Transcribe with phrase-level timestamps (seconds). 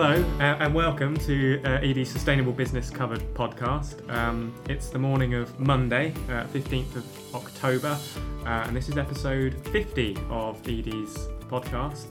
[0.00, 4.08] hello, uh, and welcome to uh, edie's Sustainable Business Covered podcast.
[4.08, 7.98] Um, it's the morning of Monday, uh, 15th of October,
[8.46, 11.16] uh, and this is episode 50 of edie's
[11.48, 12.06] podcast.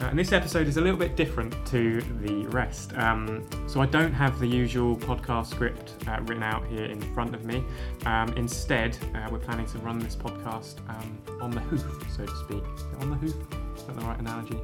[0.00, 2.96] Uh, and this episode is a little bit different to the rest.
[2.96, 7.34] Um, so I don't have the usual podcast script uh, written out here in front
[7.34, 7.64] of me.
[8.06, 8.96] Um, instead,
[9.28, 11.82] we're planning to run this podcast um, on the hoof,
[12.16, 12.62] so to speak.
[13.00, 13.34] On the hoof?
[13.84, 14.56] Is that the right analogy?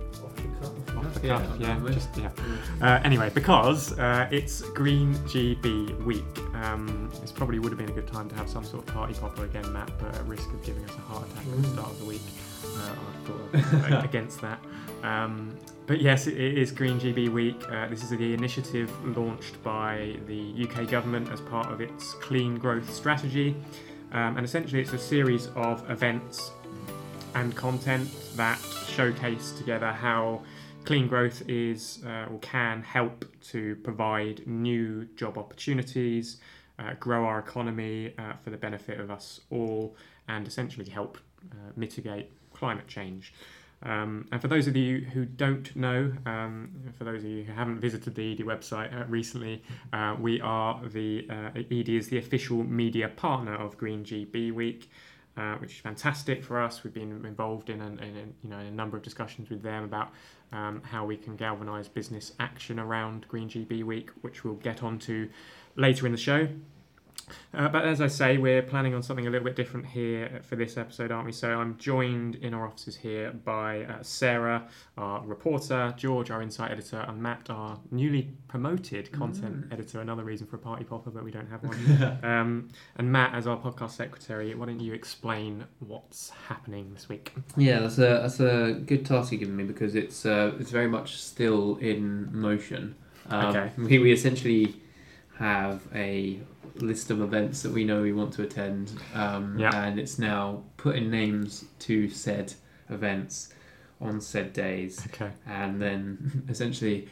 [0.96, 1.74] Off the Yeah, cuff, yeah.
[1.74, 1.92] probably.
[1.94, 2.30] Just yeah.
[2.80, 6.24] Uh, anyway, because uh, it's Green GB week,
[6.54, 9.12] um, this probably would have been a good time to have some sort of party
[9.12, 9.90] popper again, Matt.
[9.98, 12.22] But at risk of giving us a heart attack at the start of the week,
[12.64, 12.94] uh,
[13.52, 14.58] I thought uh, against that.
[15.02, 15.54] Um,
[15.86, 17.62] but yes, it, it is Green GB week.
[17.70, 22.56] Uh, this is the initiative launched by the UK government as part of its clean
[22.56, 23.54] growth strategy,
[24.12, 26.52] um, and essentially it's a series of events
[27.34, 30.42] and content that showcase together how
[30.84, 36.38] clean growth is uh, or can help to provide new job opportunities,
[36.78, 39.96] uh, grow our economy uh, for the benefit of us all,
[40.28, 41.18] and essentially help
[41.52, 43.32] uh, mitigate climate change.
[43.82, 47.52] Um, and for those of you who don't know, um, for those of you who
[47.52, 52.18] haven't visited the edie website uh, recently, uh, we are the uh, edie is the
[52.18, 54.90] official media partner of Green GB Week
[55.40, 56.84] uh, which is fantastic for us.
[56.84, 59.62] We've been involved in, a, in a, you know in a number of discussions with
[59.62, 60.10] them about
[60.52, 65.30] um, how we can galvanise business action around Green GB Week, which we'll get onto
[65.76, 66.46] later in the show.
[67.54, 70.56] Uh, but as I say, we're planning on something a little bit different here for
[70.56, 71.32] this episode, aren't we?
[71.32, 74.66] So I'm joined in our offices here by uh, Sarah,
[74.96, 80.00] our reporter, George, our insight editor, and Matt, our newly promoted content editor.
[80.00, 82.18] Another reason for a party popper, but we don't have one.
[82.24, 87.32] um, and Matt, as our podcast secretary, why don't you explain what's happening this week?
[87.56, 90.88] Yeah, that's a that's a good task you've given me because it's uh, it's very
[90.88, 92.94] much still in motion.
[93.28, 93.70] Um, Okay.
[93.76, 94.76] We, we essentially
[95.38, 96.40] have a
[96.76, 99.70] list of events that we know we want to attend, um, Yeah.
[99.84, 102.54] and it's now putting names to said
[102.88, 103.52] events
[104.00, 105.30] on said days, Okay.
[105.46, 107.08] and then essentially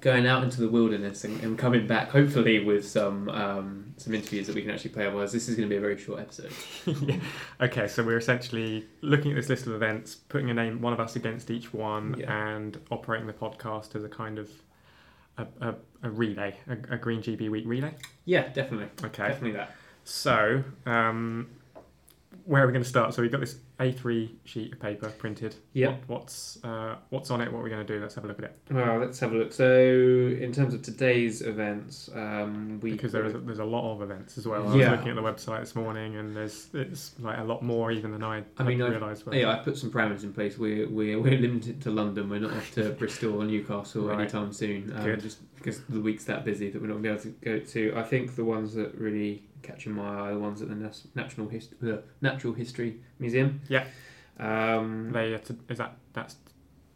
[0.00, 4.46] going out into the wilderness and, and coming back hopefully with some um, some interviews
[4.46, 5.06] that we can actually play.
[5.06, 6.50] Otherwise, this is going to be a very short episode.
[7.02, 7.16] yeah.
[7.60, 11.00] Okay, so we're essentially looking at this list of events, putting a name, one of
[11.00, 12.54] us against each one, Yeah.
[12.54, 14.48] and operating the podcast as a kind of
[15.38, 17.94] a, a, a relay, a, a Green GB Week relay.
[18.24, 19.28] Yeah, definitely, Okay.
[19.28, 19.72] definitely that.
[20.04, 21.48] So, um,
[22.44, 23.14] where are we going to start?
[23.14, 25.54] So we've got this A3 sheet of paper printed.
[25.72, 25.88] Yeah.
[25.88, 27.52] What, what's uh, what's on it?
[27.52, 28.00] What are we going to do?
[28.00, 28.56] Let's have a look at it.
[28.70, 29.52] Well, let's have a look.
[29.52, 33.92] So, in terms of today's events, um, we Because there is a, there's a lot
[33.94, 34.68] of events as well.
[34.68, 34.90] I Yeah.
[34.90, 38.12] was looking at the website this morning, and there's it's like a lot more even
[38.12, 39.24] than I, I mean, realised.
[39.32, 40.58] yeah, I put some parameters in place.
[40.58, 42.28] We're we're, we're limited to London.
[42.28, 44.20] We're not off to Bristol or Newcastle Right.
[44.20, 44.92] anytime soon.
[44.96, 45.20] Um, Good.
[45.20, 47.66] Just because the week's that busy that we're not going to be able to go
[47.72, 47.96] to.
[47.96, 51.48] I think the ones that really catching my eye the ones at the Nas- National
[51.48, 53.60] Hist- the Natural History Museum.
[53.68, 53.84] Yeah.
[54.38, 56.36] Um, They to, is that that's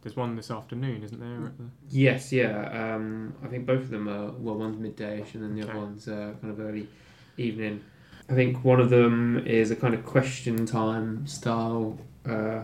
[0.01, 1.51] there's one this afternoon, isn't there?
[1.89, 2.93] Yes, yeah.
[2.95, 5.71] Um, I think both of them are well, one's middayish and then the Okay.
[5.71, 6.87] other one's uh, kind of early
[7.37, 7.81] evening.
[8.29, 12.63] I think one of them is a kind of question time style uh,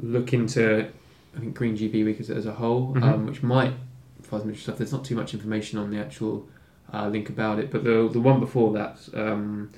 [0.00, 0.88] look into
[1.36, 3.02] I think Green GB Week as, as a whole, Mhm.
[3.02, 3.74] um, which might
[4.40, 4.78] some interesting stuff.
[4.78, 6.48] There's not too much information on the actual
[6.92, 9.70] uh, link about it, but the the one before that um,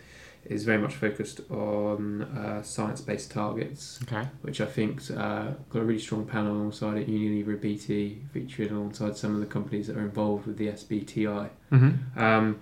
[0.45, 4.27] is very much focused on uh, science based targets okay.
[4.43, 7.09] which I think uh, got a really strong panel alongside it.
[7.09, 11.51] Unilever, BT, featured alongside some of the companies that are involved with the SBTI.
[11.73, 12.19] Mm-hmm.
[12.19, 12.61] Um,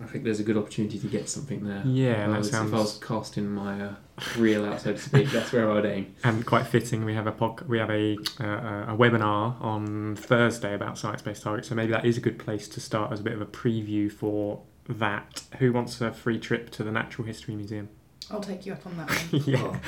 [0.00, 1.82] I think there's a good opportunity to get something there.
[1.86, 3.94] Yeah, if, I that was, if I was casting my uh,
[4.36, 6.14] reel out, so to speak, that's where I'd aim.
[6.24, 7.04] and quite fitting.
[7.04, 11.68] We have a pod, we have a uh, a webinar on Thursday about science-based targets,
[11.68, 14.10] so maybe that is a good place to start as a bit of a preview
[14.10, 15.42] for that.
[15.58, 17.88] Who wants a free trip to the Natural History Museum?
[18.32, 19.42] I'll take you up on that one.
[19.46, 19.78] yeah.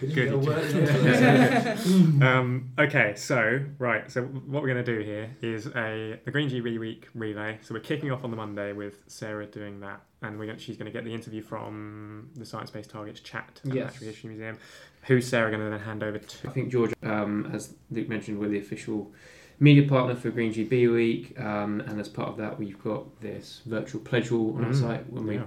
[0.00, 0.24] Could you Good.
[0.24, 2.26] get a word in on Thursday?
[2.26, 6.48] um, okay, so right, so what we're going to do here is a the Green
[6.48, 7.58] GB Week relay.
[7.62, 10.76] So we're kicking off on the Monday with Sarah doing that, and we're going, she's
[10.76, 13.92] going to get the interview from the Science Based Targets chat at the Yes.
[13.92, 14.58] Natural History Museum.
[15.02, 16.48] Who's Sarah going to then hand over to?
[16.48, 19.12] I think George, um, as Luke mentioned, we're the official
[19.60, 23.60] media partner for Green GB Week, um, and as part of that, we've got this
[23.66, 25.44] virtual pledge wall on our Mm, site when we yeah.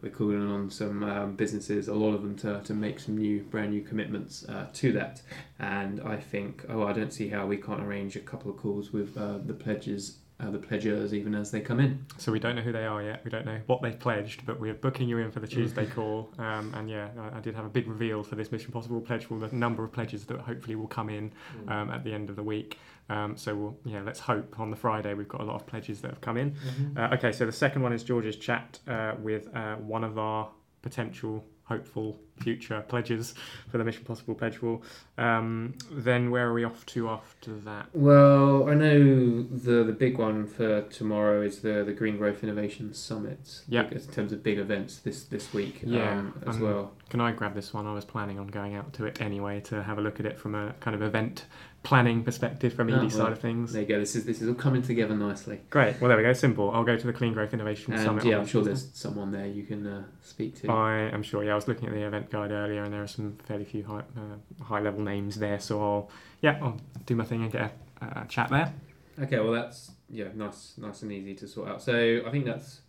[0.00, 3.42] We're calling on some um, businesses, a lot of them to, to make some new,
[3.42, 5.22] brand new commitments uh, to that.
[5.58, 8.92] And I think, oh, I don't see how we can't arrange a couple of calls
[8.92, 12.04] with uh, the pledges uh, the pledgers even as they come in.
[12.16, 13.24] So we don't know who they are yet.
[13.24, 16.32] We don't know what they've pledged, but we're booking you in for the Tuesday call.
[16.38, 19.24] Um, and yeah, I, I did have a big reveal for this Mission Possible pledge
[19.26, 21.32] for the number of pledges that hopefully will come in
[21.64, 21.70] Mm.
[21.72, 22.78] um, at the end of the week.
[23.10, 26.00] Um, so we'll, yeah, let's hope on the Friday we've got a lot of pledges
[26.02, 26.50] that have come in.
[26.52, 26.96] Mhm.
[26.98, 30.50] Uh, okay, so the second one is George's chat uh, with uh, one of our
[30.82, 33.34] potential hopeful future pledges
[33.70, 34.82] for the Mission Possible pledge wall.
[35.16, 37.86] Um, then where are we off to after that?
[37.92, 42.94] Well, I know the the big one for tomorrow is the the Green Growth Innovation
[42.94, 43.62] Summit.
[43.68, 43.88] Yeah.
[43.90, 45.80] in terms of big events this this week.
[45.82, 46.92] Yeah, um, as um, well.
[47.10, 47.86] Can I grab this one?
[47.86, 50.38] I was planning on going out to it anyway to have a look at it
[50.38, 51.46] from a kind of event
[51.88, 53.72] planning perspective from Oh, edie well, side of things.
[53.72, 53.98] There you go.
[53.98, 55.58] This is this is all coming together nicely.
[55.70, 55.98] Great.
[55.98, 56.34] Well, there we go.
[56.34, 56.70] Simple.
[56.70, 58.24] I'll go to the Clean Growth Innovation And Summit.
[58.26, 60.70] yeah, I'm sure there's someone there you can uh, speak to.
[60.70, 61.42] I am sure.
[61.42, 63.84] Yeah, I was looking at the event guide earlier, and there are some fairly few
[63.84, 65.58] high, uh, high level names there.
[65.60, 66.10] So I'll
[66.42, 68.74] yeah, I'll do my thing and get a, a chat there.
[69.22, 71.80] Okay, well that's yeah, nice, nice and easy to sort out.
[71.80, 72.80] So I think that's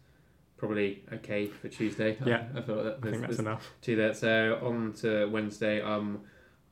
[0.58, 2.18] probably okay for Tuesday.
[2.26, 2.48] Yeah.
[2.54, 3.72] I, I feel that I think that's enough.
[3.84, 5.82] To that, So on to Wednesday.
[5.82, 6.20] Um,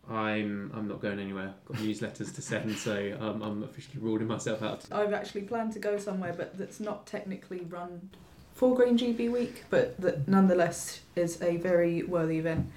[0.10, 1.54] I'm I'm not going anywhere.
[1.66, 4.86] Got newsletters to send, so um, I'm officially ruling myself out.
[4.92, 8.10] I've actually planned to go somewhere, but that's not technically run
[8.54, 12.68] for Green GB Week, but that nonetheless is a very worthy event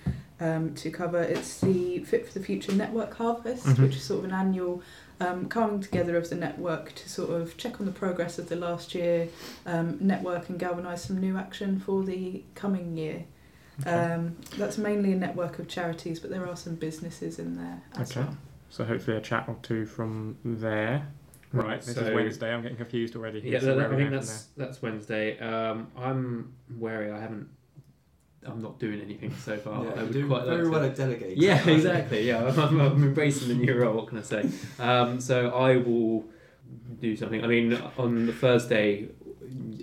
[0.40, 1.22] um, to cover.
[1.22, 3.78] It's the Fit for the Future Network Harvest, Mhm.
[3.84, 4.82] which is sort of an annual
[5.20, 8.56] um, coming together of the network to sort of check on the progress of the
[8.56, 9.28] last year,
[9.66, 13.24] um, network and galvanise some new action for the coming year.
[13.80, 13.90] Okay.
[13.90, 18.10] Um, that's mainly a network of charities, but there are some businesses in there as
[18.10, 18.20] Okay.
[18.20, 18.36] well.
[18.68, 21.06] so hopefully a chat or two from there.
[21.52, 21.66] Right.
[21.66, 22.52] Right, This so- is Wednesday.
[22.54, 23.40] I'm getting confused already.
[23.40, 25.36] Yeah, that, I think that's that's Wednesday.
[25.40, 27.10] Um, I'm wary.
[27.10, 27.48] I haven't.
[28.46, 29.84] I'm not doing anything so far.
[29.84, 30.86] Yeah, I you would do quite very like well to.
[30.86, 31.38] at delegating.
[31.42, 32.26] Yeah, exactly.
[32.26, 33.96] Yeah, I'm, I'm embracing the new role.
[33.96, 34.48] What can I say?
[34.78, 36.24] Um, so I will
[37.00, 37.42] do something.
[37.42, 39.08] I mean, on the Thursday,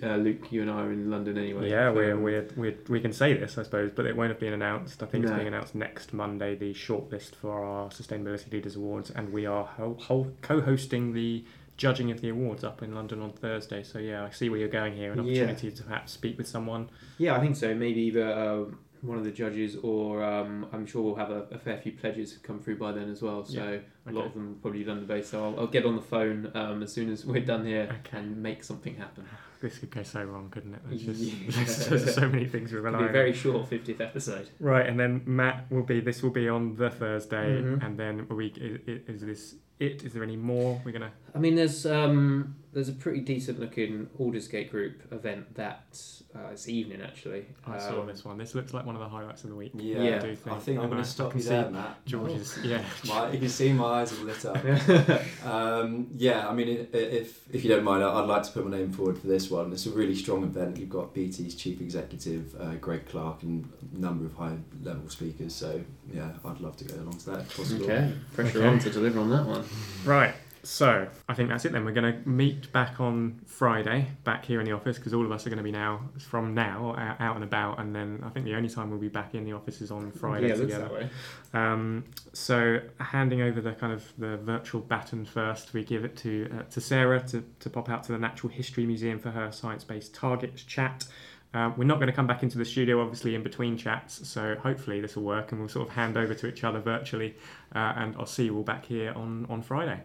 [0.04, 1.70] uh, Luke, you and I are in London anyway.
[1.70, 4.54] Yeah, we're, we're, we're, we can say this, I suppose, but it won't have been
[4.54, 5.02] announced.
[5.04, 5.38] I think it's No.
[5.38, 9.98] being announced next Monday, the shortlist for our Sustainability Leaders Awards, and we are ho-
[10.00, 11.44] ho- co hosting the
[11.78, 13.84] judging of the awards up in London on Thursday.
[13.84, 15.44] So, yeah, I see where you're going here an Yeah.
[15.44, 16.90] opportunity to perhaps speak with someone.
[17.20, 17.76] Yeah, I think so.
[17.76, 18.66] Maybe either uh,
[19.02, 22.38] one of the judges, or um, I'm sure we'll have a, a fair few pledges
[22.42, 23.46] come through by then as well.
[23.46, 24.28] So a lot Okay.
[24.28, 25.32] of them will probably London based.
[25.32, 28.18] So I'll, I'll get on the phone um, as soon as we're done here Okay.
[28.20, 29.26] and make something happen.
[29.60, 30.82] This could go so wrong, couldn't it?
[30.88, 31.34] There's just Yeah.
[31.50, 33.14] there's, there's so many things we're It'll relying be a on.
[33.14, 34.50] very short 50th episode.
[34.60, 36.00] Right, and then Matt will be.
[36.00, 37.84] This will be on the Thursday, Mhm.
[37.84, 38.58] and then a week.
[38.60, 40.04] Is, is this it?
[40.04, 40.80] Is there any more?
[40.86, 41.12] We're gonna.
[41.34, 46.00] I mean, there's um, there's a pretty decent looking Aldersgate Group event that
[46.36, 47.48] uh, it's evening actually.
[47.66, 48.38] I saw Um, this one.
[48.38, 49.72] This looks like one of the highlights of the week.
[49.74, 50.20] Yeah, Yeah.
[50.20, 50.62] do I think.
[50.62, 52.06] think I'm gonna stop can you see there, Matt.
[52.06, 52.84] George's, yeah.
[53.08, 54.58] My, you can see my eyes are lit up.
[55.48, 58.78] Um, yeah, I mean, if if you don't mind, I- I'd like to put my
[58.78, 59.72] name forward for this one.
[59.72, 60.78] It's a really strong event.
[60.78, 65.54] You've got BT's chief executive, uh, Greg Clark, and a number of high level speakers.
[65.56, 65.82] So
[66.14, 67.86] yeah, I'd love to go along to that if possible.
[67.86, 68.68] Okay, pressure Okay.
[68.68, 69.64] on to deliver on that one.
[70.06, 70.34] Right.
[70.68, 71.86] So I think that's it then.
[71.86, 75.32] We're going to meet back on Friday, back here in the office, because all of
[75.32, 78.30] us are going to be now from now out, out and about, and then I
[78.30, 80.84] think the only time we'll be back in the office is on Friday yeah, together.
[80.84, 81.10] that way.
[81.54, 82.04] Um,
[82.34, 86.64] so handing over the kind of the virtual baton first, we give it to uh,
[86.64, 90.64] to Sarah to, to pop out to the Natural History Museum for her science-based targets
[90.64, 91.08] chat.
[91.54, 94.28] Uh, we're not going to come back into the studio, obviously, in between chats.
[94.28, 97.36] So hopefully this will work, and we'll sort of hand over to each other virtually.
[97.74, 100.02] Uh, and I'll see you all back here on on Friday.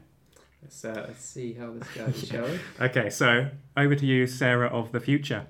[0.62, 2.60] Let's, uh, let's see how this goes, shall we?
[2.80, 5.46] Okay, so over to you, Sarah of the future.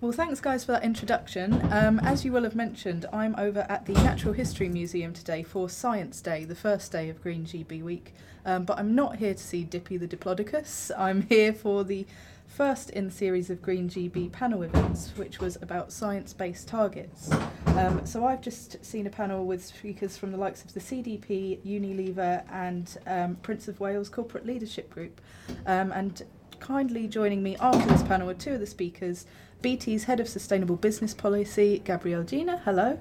[0.00, 1.66] Well, thanks, guys, for that introduction.
[1.72, 5.68] Um, as you will have mentioned, I'm over at the Natural History Museum today for
[5.68, 8.14] Science Day, the first day of Green GB Week.
[8.44, 10.90] Um, but I'm not here to see Dippy the Diplodocus.
[10.98, 12.06] I'm here for the
[12.54, 17.32] first in the series of Green GB panel events, which was about science based targets.
[17.66, 21.58] Um, so I've just seen a panel with speakers from the likes of the CDP,
[21.66, 25.20] Unilever, and um, Prince of Wales Corporate Leadership Group.
[25.66, 26.22] Um, and
[26.60, 29.26] kindly joining me after this panel are two of the speakers.
[29.60, 32.98] BT's Head of Sustainable Business Policy, Gabrielle Ginér, hello.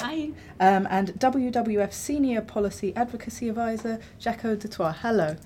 [0.00, 0.30] Hi.
[0.60, 5.36] Um, and WWF Senior Policy Advocacy Advisor, Jaco Du Toit, hello.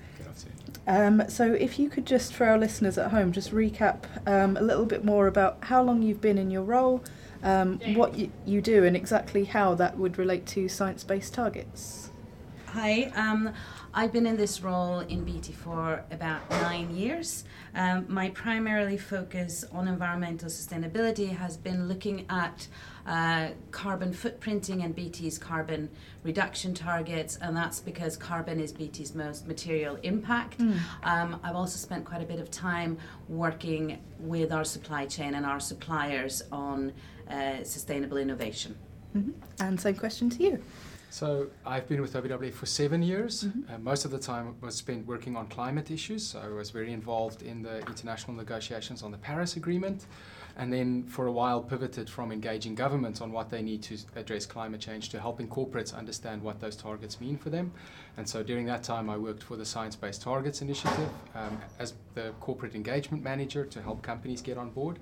[0.87, 4.61] Um, so, if you could just, for our listeners at home, just recap um, a
[4.61, 7.03] little bit more about how long you've been in your role,
[7.43, 12.11] um, what you, you do, and exactly how that would relate to science based targets.
[12.67, 13.53] Hi, um,
[13.93, 17.43] I've been in this role in BT for about nine years.
[17.73, 22.67] Um, my primarily focus on environmental sustainability has been looking at
[23.07, 25.89] uh, carbon footprinting and BT's carbon
[26.23, 30.59] reduction targets, and that's because carbon is BT's most material impact.
[30.59, 30.79] Mm.
[31.03, 32.97] Um, I've also spent quite a bit of time
[33.29, 36.91] working with our supply chain and our suppliers on
[37.29, 38.75] uh, sustainable innovation.
[39.15, 39.33] Mhm.
[39.59, 40.63] And same question to you.
[41.09, 43.45] So I've been with WWF for seven years.
[43.45, 43.73] Mhm.
[43.73, 46.27] Uh, most of the time was spent working on climate issues.
[46.27, 50.05] So I was very involved in the international negotiations on the Paris Agreement,
[50.57, 54.45] and then for a while pivoted from engaging governments on what they need to address
[54.45, 57.71] climate change to helping corporates understand what those targets mean for them.
[58.17, 61.93] And so during that time, I worked for the Science Based Targets Initiative um, as
[62.15, 64.97] the corporate engagement manager to help companies get on board.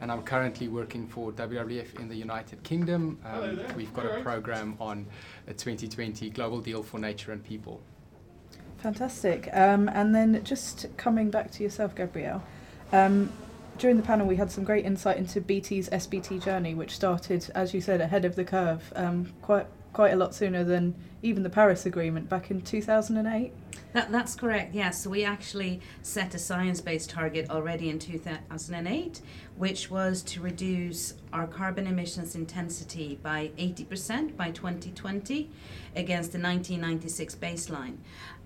[0.00, 3.18] And I'm currently working for WWF in the United Kingdom.
[3.24, 5.06] Um, we've got a program on
[5.48, 7.82] a 2020 Global Deal for Nature and People.
[8.78, 9.50] Fantastic.
[9.52, 12.42] Um, and then just coming back to yourself, Gabrielle.
[12.92, 13.30] Um,
[13.80, 17.72] during the panel, we had some great insight into BT's SBT journey, which started, as
[17.72, 21.50] you said, ahead of the curve, um, quite quite a lot sooner than even the
[21.50, 23.52] Paris Agreement back in 2008.
[23.92, 25.02] That, that's correct, yes.
[25.02, 29.20] So we actually set a science based target already in 2008,
[29.56, 35.50] which was to reduce our carbon emissions intensity by 80% by 2020
[35.96, 37.96] against the 1996 baseline.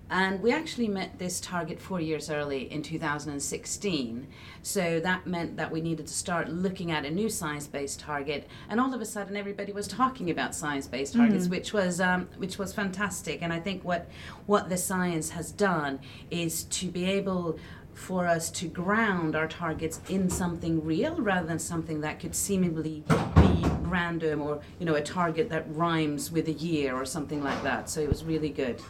[0.09, 4.27] And we actually met this target four years early in 2016.
[4.61, 8.47] So that meant that we needed to start looking at a new science based target.
[8.69, 11.51] And all of a sudden, everybody was talking about science based targets, Mm.
[11.51, 13.41] which was um, which was fantastic.
[13.41, 14.07] And I think what
[14.45, 17.57] what the science has done is to be able
[17.95, 23.03] for us to ground our targets in something real rather than something that could seemingly
[23.35, 27.63] be random or you know a target that rhymes with a year or something like
[27.63, 27.89] that.
[27.89, 28.81] So it was really good.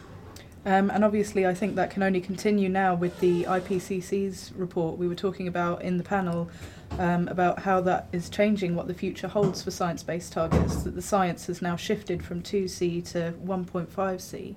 [0.65, 5.07] Um, and obviously, I think that can only continue now with the IPCC's report we
[5.07, 6.50] were talking about in the panel
[6.98, 10.95] um, about how that is changing what the future holds for science based targets, that
[10.95, 14.55] the science has now shifted from 2C to 1.5C.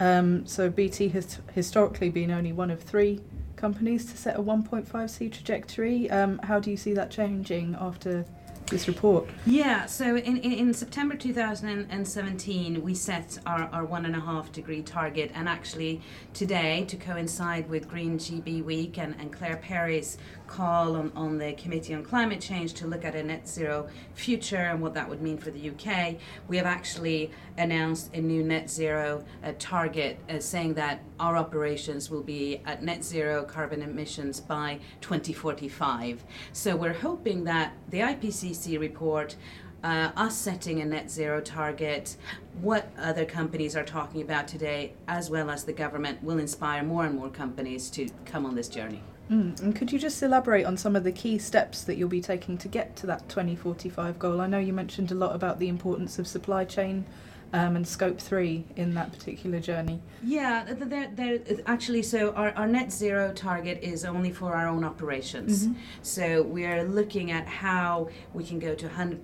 [0.00, 3.20] Um, so, BT has historically been only one of three
[3.54, 6.10] companies to set a 1.5C trajectory.
[6.10, 8.26] Um, how do you see that changing after
[8.66, 9.28] this report?
[9.44, 14.52] Yeah, so in, in, in September 2017, we set our, our one and a half
[14.52, 16.02] degree target, and actually
[16.34, 21.52] today, to coincide with Green GB Week and, and Claire Perry's call on, on the
[21.54, 25.22] Committee on Climate Change to look at a net zero future and what that would
[25.22, 26.16] mean for the UK,
[26.48, 32.10] we have actually announced a new net zero uh, target uh, saying that our operations
[32.10, 36.24] will be at net zero carbon emissions by 2045.
[36.52, 39.36] So we're hoping that the IPCC report
[39.84, 42.16] uh, us setting a net zero target,
[42.60, 47.04] what other companies are talking about today, as well as the government, will inspire more
[47.04, 49.02] and more companies to come on this journey.
[49.30, 49.60] Mm.
[49.60, 52.56] And could you just elaborate on some of the key steps that you'll be taking
[52.58, 54.40] to get to that 2045 goal?
[54.40, 57.04] I know you mentioned a lot about the importance of supply chain
[57.52, 60.00] um, and scope three in that particular journey.
[60.22, 64.54] Yeah, th- th- there, there, actually, so our, our net zero target is only for
[64.54, 65.68] our own operations.
[65.68, 65.76] Mhm.
[66.02, 69.22] So we're looking at how we can go to 100%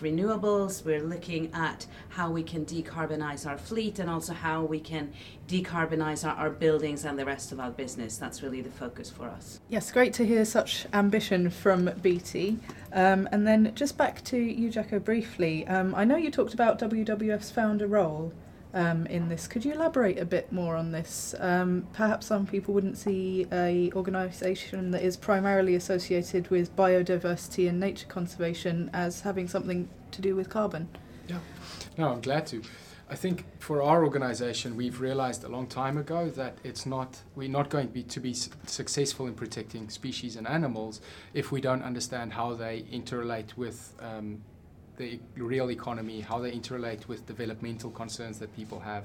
[0.00, 0.84] renewables.
[0.84, 5.12] We're looking at how we can decarbonize our fleet and also how we can
[5.52, 8.16] decarbonize our, our buildings and the rest of our business.
[8.16, 9.60] That's really the focus for us.
[9.68, 12.58] Yes, great to hear such ambition from BT.
[12.92, 15.66] Um, and then just back to you, Jaco, briefly.
[15.66, 18.32] Um, I know you talked about WWF's founder role
[18.74, 19.46] um, in this.
[19.46, 21.34] Could you elaborate a bit more on this?
[21.38, 27.78] Um, perhaps some people wouldn't see a organisation that is primarily associated with biodiversity and
[27.78, 30.88] nature conservation as having something to do with carbon.
[31.28, 31.38] Yeah,
[31.98, 32.62] no, I'm glad to.
[33.12, 37.46] I think for our organization, we've realized a long time ago that it's not we're
[37.46, 41.02] not going to be to be successful in protecting species and animals
[41.34, 44.40] if we don't understand how they interrelate with um,
[44.96, 49.04] the real economy, how they interrelate with developmental concerns that people have.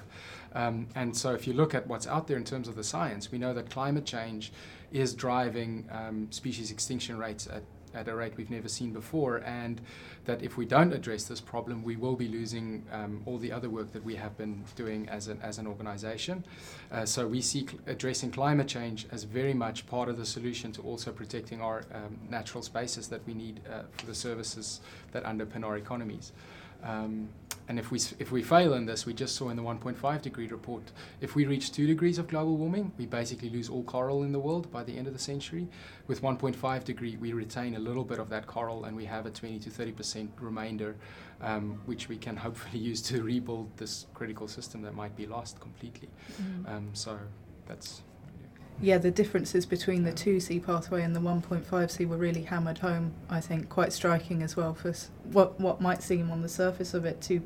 [0.53, 3.29] Um, and so, if you look at what's out there in terms of the science,
[3.29, 4.53] we know that climate change
[4.93, 9.81] is driving um, species extinction rates at at a rate we've never seen before, and
[10.27, 13.69] that if we don't address this problem, we will be losing um, all the other
[13.69, 16.43] work that we have been doing as an, as an organization.
[16.91, 20.71] Uh, so we see cl- addressing climate change as very much part of the solution
[20.73, 24.81] to also protecting our um, natural spaces that we need uh, for the services
[25.13, 26.33] that underpin our economies.
[26.83, 27.29] Um,
[27.67, 30.47] and if we if we fail in this, we just saw in the 1.5 degree
[30.47, 30.83] report,
[31.19, 34.39] if we reach two degrees of global warming, we basically lose all coral in the
[34.39, 35.67] world by the end of the century.
[36.07, 39.29] With 1.5 degree, we retain a little bit of that coral, and we have a
[39.29, 40.95] 20 to 30 percent remainder,
[41.41, 45.59] um, which we can hopefully use to rebuild this critical system that might be lost
[45.59, 46.09] completely.
[46.41, 46.69] Mm.
[46.69, 47.19] Um, so
[47.67, 48.01] that's
[48.79, 53.41] Yeah, the differences between the 2C pathway and the 1.5C were really hammered home, I
[53.41, 54.93] think, quite striking as well for
[55.31, 57.41] what, what might seem on the surface of it to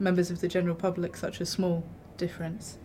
[0.00, 1.84] members of the general public such a small
[2.16, 2.78] difference.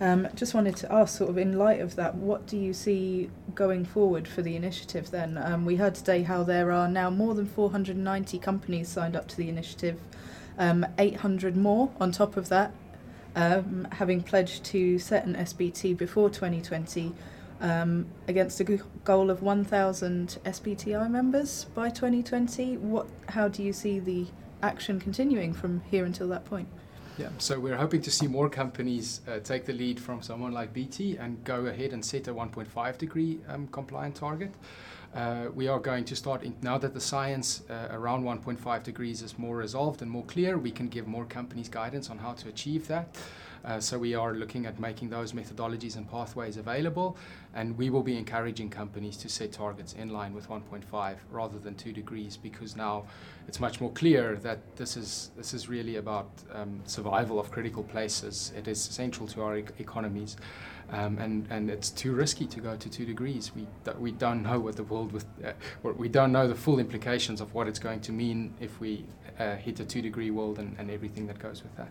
[0.00, 3.30] Um, just wanted to ask, sort of in light of that, what do you see
[3.54, 5.38] going forward for the initiative then?
[5.38, 9.36] Um, we heard today how there are now more than 490 companies signed up to
[9.36, 10.00] the initiative,
[10.58, 12.72] um, 800 more on top of that,
[13.36, 17.12] um, having pledged to set an SBT before 2020
[17.60, 18.64] um, against a
[19.04, 22.76] goal of 1,000 SBTI members by 2020.
[22.78, 23.06] What?
[23.28, 24.26] How do you see the
[24.62, 26.68] action continuing from here until that point?
[27.16, 30.72] Yeah, so we're hoping to see more companies uh, take the lead from someone like
[30.72, 34.52] BT and go ahead and set a 1.5 degree um, compliant target.
[35.14, 39.22] Uh, we are going to start in, now that the science uh, around 1.5 degrees
[39.22, 40.58] is more resolved and more clear.
[40.58, 43.16] We can give more companies guidance on how to achieve that.
[43.64, 47.16] Uh, so we are looking at making those methodologies and pathways available,
[47.54, 51.74] and we will be encouraging companies to set targets in line with 1.5 rather than
[51.74, 53.04] 2 degrees because now
[53.48, 57.82] it's much more clear that this is this is really about um, survival of critical
[57.84, 58.52] places.
[58.54, 60.36] It is central to our e- economies,
[60.90, 63.52] um, and and it's too risky to go to two degrees.
[63.54, 63.66] We
[63.98, 67.54] we don't know what the world with uh, we don't know the full implications of
[67.54, 69.04] what it's going to mean if we
[69.38, 71.88] uh, hit a two degree world and, and everything that goes with that.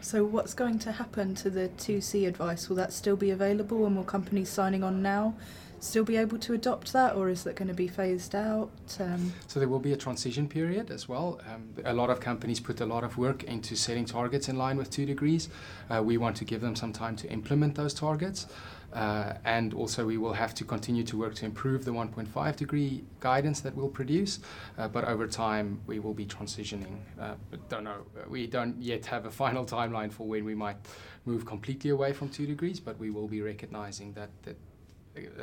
[0.00, 2.68] So, what's going to happen to the 2C advice?
[2.68, 5.34] Will that still be available, and will companies signing on now
[5.82, 8.70] still be able to adopt that, or is that going to be phased out?
[9.00, 11.40] Um, So there will be a transition period as well.
[11.52, 14.76] Um, a lot of companies put a lot of work into setting targets in line
[14.76, 15.48] with two degrees.
[15.90, 18.46] Uh, we want to give them some time to implement those targets.
[18.92, 23.02] Uh, and also, we will have to continue to work to improve the 1.5 degree
[23.20, 24.38] guidance that we'll produce.
[24.78, 26.98] Uh, but over time, we will be transitioning.
[27.18, 27.34] Uh,
[27.70, 28.02] don't know.
[28.28, 30.76] We don't yet have a final timeline for when we might
[31.24, 32.80] move completely away from two degrees.
[32.80, 34.71] But we will be recognizing that that uh,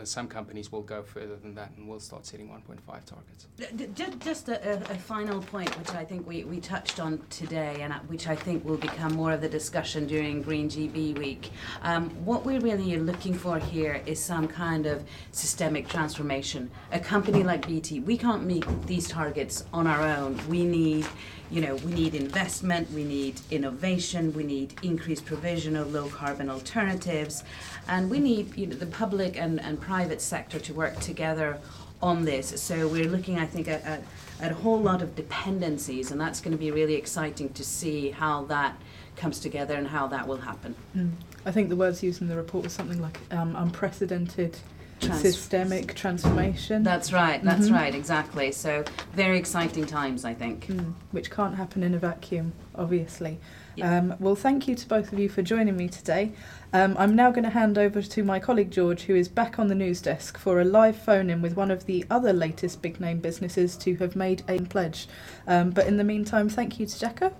[0.04, 3.48] some companies will go further than that and will start setting 1.5 targets.
[4.20, 8.00] Just, a, a final point, which I think we, we touched on today, and uh,
[8.08, 11.52] which I think will become more of the discussion during Green GB Week.
[11.84, 16.72] Um, what we really are looking for here is some kind of systemic transformation.
[16.92, 20.40] A company like BT, we can't meet these targets on our own.
[20.48, 21.06] We need
[21.52, 26.50] you know, we need investment, we need innovation, we need increased provision of low carbon
[26.50, 27.44] alternatives,
[27.88, 31.60] and we need you know, the public and, and private sector to work together
[32.02, 32.62] on this.
[32.62, 34.04] So we're looking, I think, at, at,
[34.40, 38.12] at a whole lot of dependencies, and that's going to be really exciting to see
[38.12, 38.80] how that
[39.16, 40.76] comes together and how that will happen.
[40.96, 41.12] mm.
[41.46, 44.60] I think the words used in the report was something like um, unprecedented
[45.00, 46.84] Trans- systemic transformation.
[46.84, 47.74] That's right, that's Mhm.
[47.74, 48.52] right, exactly.
[48.52, 48.84] So
[49.14, 50.68] very exciting times, I think.
[50.68, 53.40] Mm, which can't happen in a vacuum, obviously.
[53.76, 53.98] Yeah.
[53.98, 56.34] Um, well, thank you to both of you for joining me today.
[56.74, 59.68] Um, I'm now going to hand over to my colleague George, who is back on
[59.68, 63.00] the news desk for a live phone in with one of the other latest big
[63.00, 65.08] name businesses to have made a pledge.
[65.48, 67.32] Um, but in the meantime, thank you to Jaco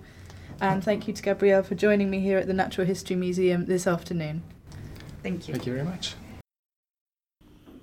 [0.62, 3.86] and thank you to Gabrielle for joining me here at the Natural History Museum this
[3.86, 4.42] afternoon.
[5.22, 5.54] Thank you.
[5.54, 6.14] Thank you very much.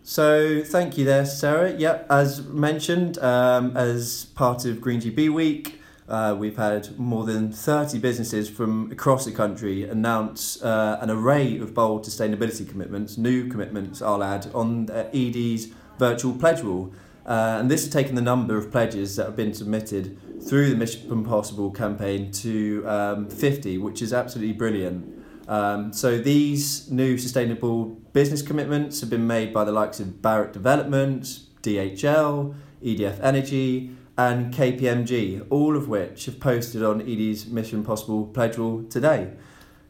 [0.09, 1.73] So thank you there, Sarah.
[1.73, 7.51] Yep, as mentioned, um, as part of Green GB Week, uh, we've had more than
[7.51, 13.49] 30 businesses from across the country announce uh, an array of bold sustainability commitments, new
[13.49, 16.93] commitments, I'll add, on edie's virtual pledge wall.
[17.25, 20.77] Uh, and this has taken the number of pledges that have been submitted through the
[20.77, 25.16] Mission Impossible campaign to um, 50, which is absolutely brilliant.
[25.47, 30.51] Um, so these new sustainable business commitments have been made by the likes of Barratt
[30.51, 31.23] Development,
[31.63, 38.57] DHL, EDF Energy, and KPMG, all of which have posted on edie's Mission Possible pledge
[38.57, 39.31] wall today.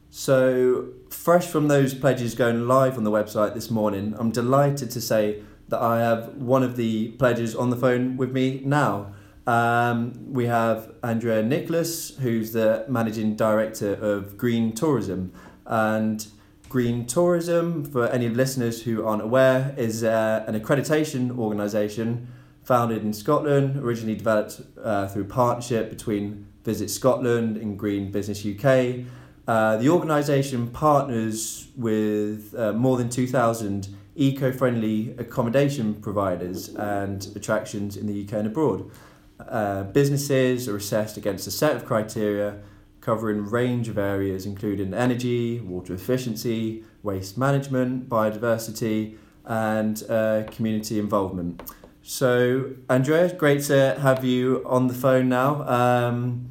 [0.09, 5.01] So, fresh from those pledges going live on the website this morning, I'm delighted to
[5.01, 9.13] say that I have one of the pledges on the phone with me now.
[9.45, 15.31] Um, we have Andrea Nicholas, who's the managing director of Green Tourism.
[15.67, 16.25] And
[16.69, 22.27] Green Tourism, for any listeners who aren't aware, is uh, an accreditation organisation
[22.63, 29.05] founded in Scotland, originally developed uh, through partnership between Visit Scotland and Green Business UK.
[29.47, 37.95] Uh, the organisation partners with uh, more than 2,000 eco friendly accommodation providers and attractions
[37.95, 38.91] in the UK and abroad.
[39.39, 42.59] uh, businesses are assessed against a set of criteria
[43.07, 49.15] covering a range of areas including energy, water efficiency, waste management, biodiversity,
[49.45, 51.61] and uh, community involvement.
[52.03, 55.49] So, Andrea, great to have you on the phone now.
[55.79, 56.49] Um,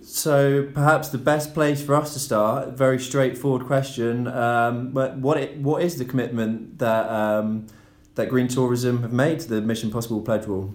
[0.00, 5.36] so, perhaps the best place for us to start, very straightforward question, um, but what
[5.36, 7.66] it, what is the commitment that um,
[8.14, 10.74] that Green Tourism have made to the Mission Possible Pledge Wall?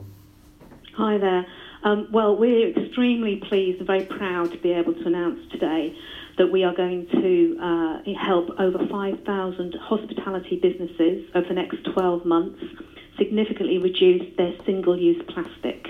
[0.97, 1.47] Hi there.
[1.84, 5.96] Um, well, we're extremely pleased and very proud to be able to announce today
[6.38, 12.26] that we are going to uh, help over 5,000 hospitality businesses over the next 12
[12.26, 12.63] months
[13.17, 15.88] significantly reduce their single use plastic.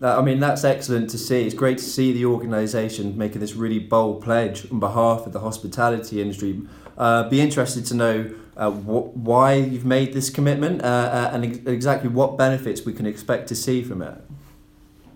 [0.00, 1.44] I mean, that's excellent to see.
[1.44, 5.40] It's great to see the organisation making this really bold pledge on behalf of the
[5.40, 6.62] hospitality industry.
[6.96, 11.44] Uh, be interested to know uh, wh- why you've made this commitment uh, uh, and
[11.44, 14.20] ex- exactly what benefits we can expect to see from it.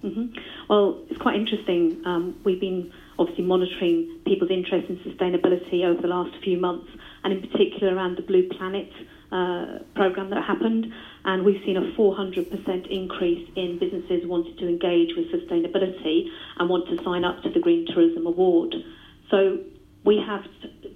[0.03, 0.27] Mm-hmm.
[0.69, 2.01] Well, it's quite interesting.
[2.07, 6.89] Um, we've been obviously monitoring people's interest in sustainability over the last few months,
[7.25, 8.91] and in particular around the Blue Planet
[9.31, 10.93] uh, program that happened.
[11.25, 16.29] And we've seen a 400% increase in businesses wanting to engage with sustainability
[16.59, 18.75] and want to sign up to the Green Tourism Award.
[19.31, 19.61] So
[20.05, 20.45] we have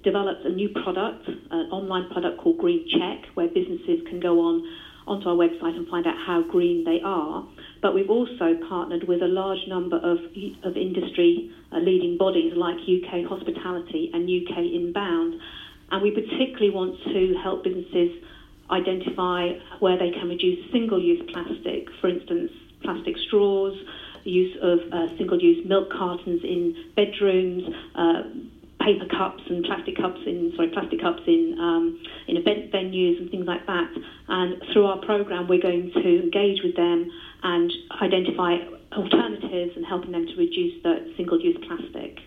[0.07, 4.63] developed a new product, an online product called Green Check, where businesses can go on
[5.05, 7.45] onto our website and find out how green they are.
[7.81, 10.19] But we've also partnered with a large number of,
[10.63, 15.41] of industry uh, leading bodies like UK Hospitality and UK Inbound.
[15.91, 18.11] And we particularly want to help businesses
[18.71, 22.51] identify where they can reduce single use plastic, for instance,
[22.83, 23.75] plastic straws,
[24.23, 27.63] use of uh, single use milk cartons in bedrooms.
[27.95, 28.23] Uh,
[28.79, 33.29] paper cups and plastic cups in sorry plastic cups in um, in event venues and
[33.29, 33.89] things like that.
[34.27, 37.09] And through our program, we're going to engage with them
[37.43, 38.57] and identify
[38.93, 42.19] alternatives and helping them to reduce the single-use plastic.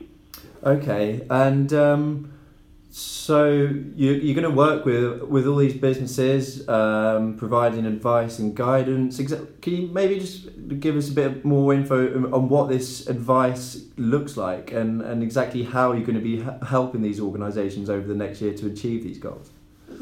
[0.65, 2.33] Okay, and um,
[2.93, 3.49] so
[3.95, 9.17] you, you're going to work with with all these businesses, um, providing advice and guidance.
[9.19, 10.49] Can you maybe just
[10.81, 15.63] give us a bit more info on what this advice looks like and, and exactly
[15.63, 19.19] how you're going to be helping these organisations over the next year to achieve these
[19.19, 19.51] goals?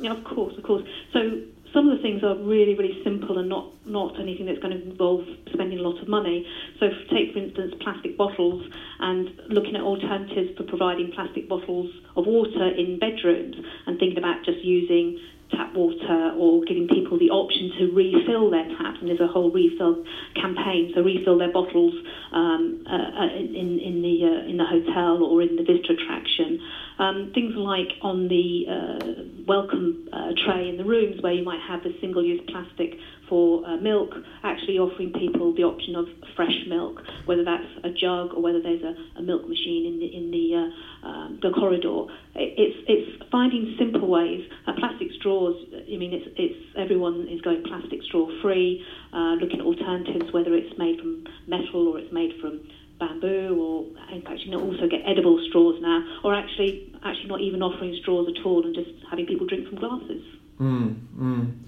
[0.01, 0.85] Yeah, of course, of course.
[1.13, 4.73] So some of the things are really, really simple and not, not anything that's going
[4.73, 6.47] to involve spending a lot of money.
[6.81, 8.65] So, take for instance plastic bottles
[9.01, 14.45] and looking at alternatives for providing plastic bottles of water in bedrooms and thinking about
[14.45, 15.19] just using
[15.51, 18.99] tap water or giving people the option to refill their taps.
[19.01, 20.05] And there's a whole refill
[20.37, 21.95] campaign, so refill their bottles
[22.33, 26.61] um, uh, uh in, in, the, uh, in the hotel or in the visitor attraction.
[26.99, 31.61] Um, things like on the uh, welcome uh, tray in the rooms where you might
[31.67, 32.93] have the single-use plastic
[33.31, 34.11] for uh, milk,
[34.45, 36.05] actually offering people the option of
[36.37, 40.07] fresh milk, whether that's a jug or whether there's a, a milk machine in the
[40.07, 42.13] in the uh, um, the corridor.
[42.35, 44.45] It's it's finding simple ways.
[44.67, 45.57] Uh, plastic straws.
[45.73, 48.85] I mean, it's it's everyone is going plastic straw free.
[49.13, 52.61] Uh, looking at alternatives, whether it's made from metal or it's made from
[52.99, 57.41] bamboo, or in fact you can also get edible straws now, or actually actually not
[57.41, 60.23] even offering straws at all and just having people drink from glasses.
[60.61, 61.59] Mm, mm.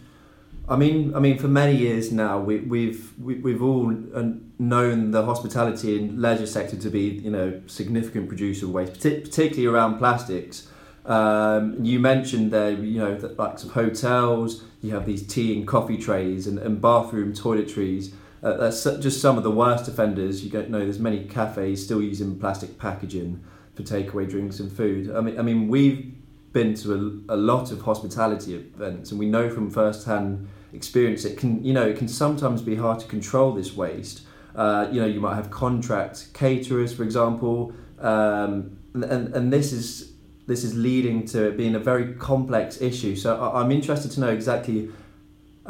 [0.69, 3.93] I mean, I mean, for many years now, we, we've we, have we have all
[4.15, 4.23] uh,
[4.59, 9.67] known the hospitality and leisure sector to be, you know, significant producer of waste, particularly
[9.67, 10.69] around plastics.
[11.07, 15.67] Um, you mentioned there, you know, that like some hotels, you have these tea and
[15.67, 18.13] coffee trays and, and bathroom toiletries.
[18.43, 20.43] Uh, that's just some of the worst offenders.
[20.45, 23.43] You don't know there's many cafes still using plastic packaging
[23.75, 25.15] for takeaway drinks and food.
[25.15, 26.15] I mean, I mean we've
[26.53, 31.37] been to a, a lot of hospitality events, and we know from first-hand experience it
[31.37, 34.23] can, you know, it can sometimes be hard to control this waste.
[34.57, 39.73] Uh, you know, you might have contract caterers, for example, um, and, and and this
[39.73, 40.13] is
[40.47, 43.15] this is leading to it being a very complex issue.
[43.15, 44.91] So I, I'm interested to know exactly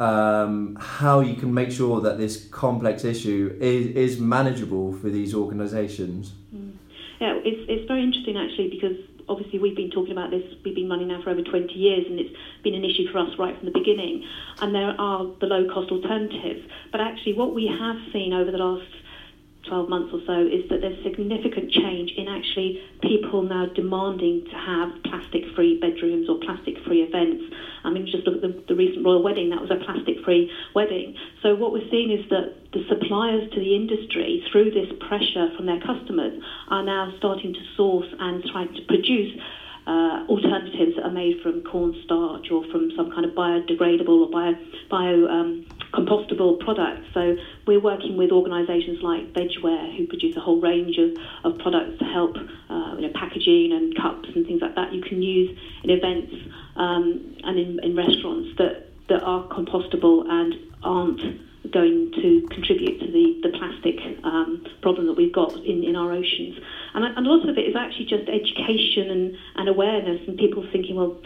[0.01, 5.35] um, how you can make sure that this complex issue is, is manageable for these
[5.35, 6.33] organisations.
[6.53, 6.73] Mm.
[7.19, 8.97] Yeah, it's, it's very interesting actually because
[9.29, 12.19] obviously we've been talking about this, we've been running now for over 20 years and
[12.19, 14.25] it's been an issue for us right from the beginning.
[14.59, 16.67] And there are the low cost alternatives.
[16.91, 18.89] But actually, what we have seen over the last
[19.67, 24.57] 12 months or so is that there's significant change in actually people now demanding to
[24.57, 27.43] have plastic free bedrooms or plastic free events.
[27.83, 30.51] I mean, just look at the, the recent royal wedding, that was a plastic free
[30.73, 31.15] wedding.
[31.41, 35.65] So, what we're seeing is that the suppliers to the industry, through this pressure from
[35.65, 39.39] their customers, are now starting to source and trying to produce
[39.87, 44.53] uh, alternatives that are made from cornstarch or from some kind of biodegradable or bio,
[44.89, 47.07] bio um, compostable products.
[47.13, 47.35] So
[47.67, 52.05] we're working with organisations like Vegware who produce a whole range of, of products to
[52.05, 55.89] help uh, you know, packaging and cups and things like that you can use in
[55.89, 56.33] events
[56.75, 61.21] um, and in, in restaurants that, that are compostable and aren't
[61.71, 66.11] going to contribute to the, the plastic um, problem that we've got in, in our
[66.11, 66.57] oceans.
[66.93, 70.65] And, and a lot of it is actually just education and, and awareness and people
[70.71, 71.17] thinking, well,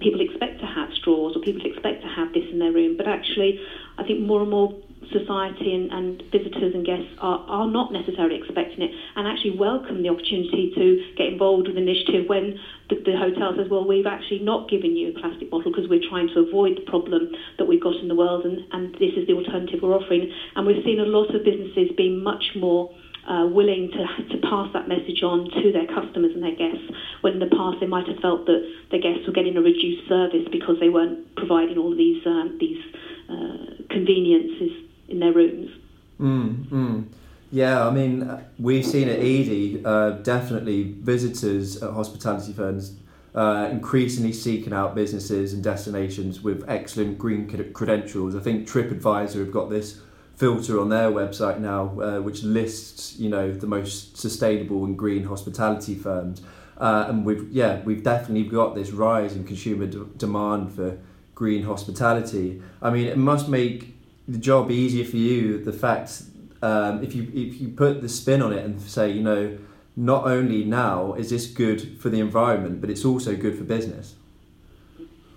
[0.00, 2.96] people expect to have straws or people expect to have this in their room.
[2.96, 3.60] But actually,
[3.98, 4.72] I think more and more
[5.12, 10.02] society and, and visitors and guests are, are not necessarily expecting it and actually welcome
[10.02, 14.40] the opportunity to get involved with initiative when the, the hotel says, well, we've actually
[14.40, 17.28] not given you a plastic bottle because we're trying to avoid the problem
[17.58, 20.30] that we've got in the world and, and this is the alternative we're offering.
[20.56, 22.90] And we've seen a lot of businesses being much more
[23.28, 26.84] uh, willing to, to pass that message on to their customers and their guests.
[27.20, 28.60] When in the past they might have felt that
[28.90, 32.82] their guests were getting a reduced service because they weren't providing all these um, these
[33.28, 34.72] uh, conveniences
[35.08, 35.70] in their rooms.
[36.20, 37.04] Mm, mm.
[37.50, 42.96] Yeah, I mean, we've seen at Edie uh, definitely visitors at hospitality firms
[43.34, 48.36] uh, increasingly seeking out businesses and destinations with excellent green credentials.
[48.36, 50.00] I think TripAdvisor have got this
[50.36, 55.24] filter on their website now, uh, which lists you know the most sustainable and green
[55.24, 56.42] hospitality firms.
[56.76, 60.98] Uh, and we've yeah we've definitely got this rise in consumer d- demand for
[61.34, 62.62] green hospitality.
[62.82, 63.94] I mean, it must make
[64.26, 65.62] the job easier for you.
[65.62, 66.22] The fact
[66.62, 69.56] um, if you if you put the spin on it and say you know
[69.96, 74.16] not only now is this good for the environment, but it's also good for business.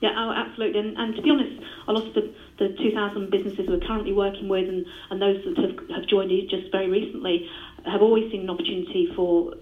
[0.01, 0.79] Yeah, oh, absolutely.
[0.79, 4.49] And, and to be honest, a lot of the the 2,000 businesses we're currently working
[4.49, 7.47] with and, and those that have, have joined just very recently
[7.85, 9.53] have always seen an opportunity for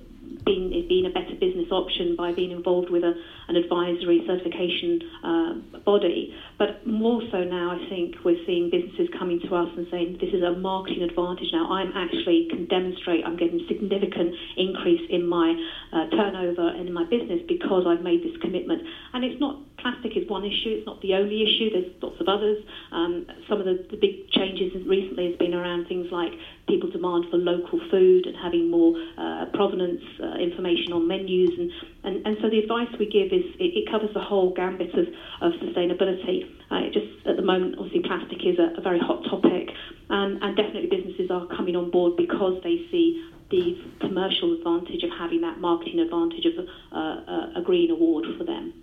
[0.45, 3.13] being, being a better business option by being involved with a,
[3.47, 5.53] an advisory certification uh,
[5.85, 6.35] body.
[6.57, 10.33] But more so now, I think we're seeing businesses coming to us and saying this
[10.33, 11.69] is a marketing advantage now.
[11.71, 15.53] I'm actually can demonstrate I'm getting significant increase in my
[15.93, 18.83] uh, turnover and in my business because I've made this commitment.
[19.13, 20.79] And it's not plastic is one issue.
[20.79, 21.69] It's not the only issue.
[21.69, 22.63] There's lots of others.
[22.91, 26.31] Um, some of the, the big changes recently has been around things like
[26.67, 31.51] people demand for local food and having more uh, provenance uh, information on menus.
[31.57, 31.71] And,
[32.03, 35.07] and, and so the advice we give is it, it covers the whole gambit of,
[35.41, 36.49] of sustainability.
[36.71, 39.69] Uh, just at the moment, obviously, plastic is a, a very hot topic,
[40.09, 45.11] and, and definitely businesses are coming on board because they see the commercial advantage of
[45.19, 48.73] having that marketing advantage of a, a, a green award for them.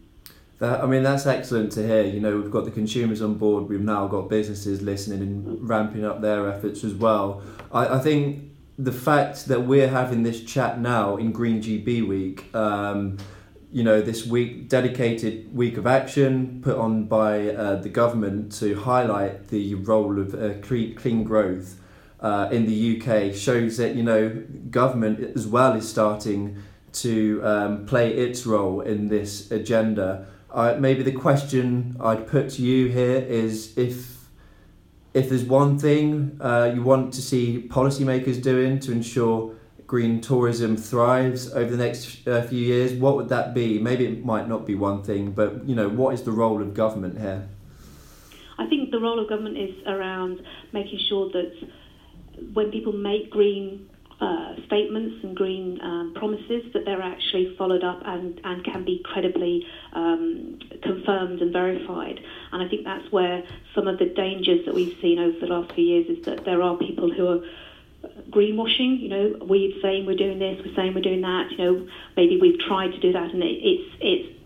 [0.62, 2.04] That, I mean, that's excellent to hear.
[2.04, 3.68] You know, we've got the consumers on board.
[3.68, 7.42] We've now got businesses listening and ramping up their efforts as well.
[7.72, 12.54] I, I think the fact that we're having this chat now in Green GB Week,
[12.54, 13.18] um,
[13.72, 18.76] you know, this week dedicated week of action put on by uh, the government to
[18.76, 21.80] highlight the role of uh, clean growth
[22.20, 27.84] uh, in the UK shows that you know government as well is starting to um,
[27.84, 33.16] play its role in this agenda uh, maybe the question I'd put to you here
[33.16, 34.28] is if
[35.14, 39.54] if there's one thing uh, you want to see policymakers doing to ensure
[39.86, 43.78] green tourism thrives over the next uh, few years, what would that be?
[43.78, 46.72] Maybe it might not be one thing, but you know, what is the role of
[46.72, 47.46] government here?
[48.58, 50.40] I think the role of government is around
[50.72, 51.52] making sure that
[52.54, 53.88] when people make green
[54.22, 59.02] uh, statements and green um, promises that they're actually followed up and, and can be
[59.04, 62.20] credibly um, confirmed and verified.
[62.52, 63.42] And I think that's where
[63.74, 66.62] some of the dangers that we've seen over the last few years is that there
[66.62, 67.40] are people who are
[68.30, 69.00] greenwashing.
[69.00, 71.50] You know, we're saying we're doing this, we're saying we're doing that.
[71.50, 74.38] You know, maybe we've tried to do that, and it, it's it's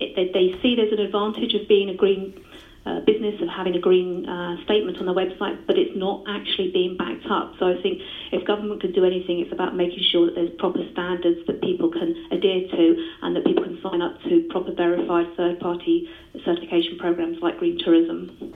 [0.00, 2.43] it, they see there's an advantage of being a green
[2.86, 6.70] uh, business of having a green uh, statement on their website, but it's not actually
[6.70, 7.54] being backed up.
[7.58, 10.80] So I think if government can do anything, it's about making sure that there's proper
[10.92, 12.84] standards that people can adhere to
[13.22, 16.08] and that people can sign up to proper verified third-party
[16.44, 18.54] certification programs like Green Tourism.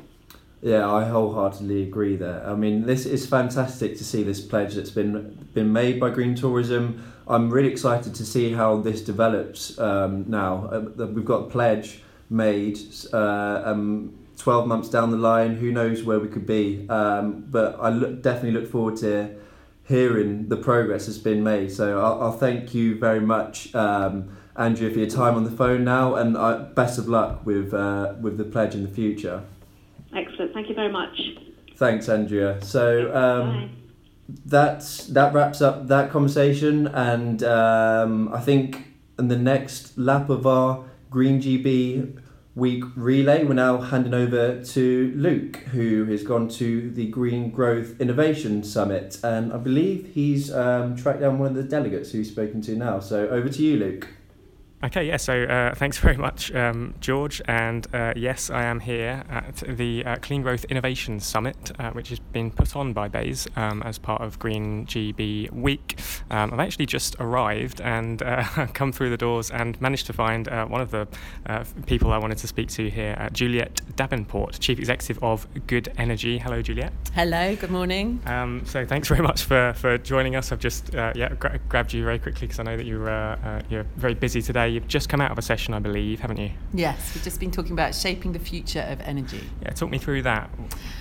[0.61, 2.45] Yeah, I wholeheartedly agree there.
[2.45, 6.35] I mean, this is fantastic to see this pledge that's been been made by Green
[6.35, 7.01] Tourism.
[7.29, 10.69] I'm really excited to see how this develops um, now.
[10.73, 12.79] Uh, we've got a pledge made.
[13.12, 16.88] Uh, um, 12 months down the line, who knows where we could be.
[16.88, 19.37] Um, but I look, definitely look forward to
[19.85, 21.73] hearing the progress that's been made.
[21.73, 25.85] So I'll, I'll thank you very much, um, Andrea, for your time on the phone
[25.85, 29.43] now, and uh, best of luck with uh, with the pledge in the future.
[30.14, 30.53] Excellent.
[30.55, 31.21] Thank you very much.
[31.77, 32.62] Thanks, Andrea.
[32.62, 33.14] So.
[33.14, 33.75] Um,
[34.45, 38.88] that's that wraps up that conversation, and um, I think
[39.19, 42.21] in the next lap of our Green GB
[42.55, 43.44] Week relay.
[43.44, 49.21] We're now handing over to Luke, who has gone to the Green Growth Innovation Summit,
[49.23, 52.75] and I believe he's um, tracked down one of the delegates who he's spoken to
[52.75, 52.99] now.
[52.99, 54.09] So over to you, Luke.
[54.81, 57.43] Okay, yeah, so uh, thanks very much, um, George.
[57.47, 62.11] And uh, yes, I am here at the uh, Clean Growth Innovation Summit, uh, which
[62.11, 65.99] has been put on by BEIS um, as part of Green GB Week.
[66.31, 70.47] Um, I've actually just arrived and uh, come through the doors and managed to find
[70.47, 71.09] uh, one of the
[71.87, 76.38] people I wanted to speak to here, Juliet Davenport, Chief Executive of Good Energy.
[76.38, 76.93] Hello, Juliet.
[77.14, 78.21] Hello, good morning.
[78.27, 80.53] Um, so thanks very much for, for joining us.
[80.53, 84.14] I've just yeah gra- grabbed you very quickly because I know that you're, you're very
[84.14, 86.50] busy today you've just come out of a session, I believe, haven't you?
[86.72, 89.42] Yes, we've just been talking about shaping the future of energy.
[89.62, 90.50] Yeah, talk me through that.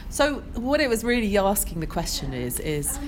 [0.10, 3.00] So, what it was really asking the question is, is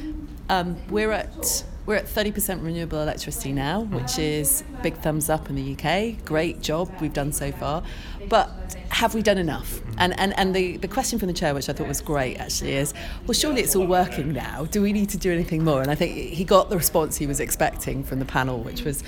[0.49, 5.55] um, we're at we're at 30% renewable electricity now, which is big thumbs up in
[5.55, 6.23] the UK.
[6.23, 7.81] Great job we've done so far.
[8.27, 9.81] But have we done enough?
[9.97, 12.73] And, and, and the, the question from the chair, which I thought was great actually,
[12.73, 12.93] is
[13.25, 14.65] well, surely it's all working now.
[14.65, 15.81] Do we need to do anything more?
[15.81, 19.03] And I think he got the response he was expecting from the panel, which was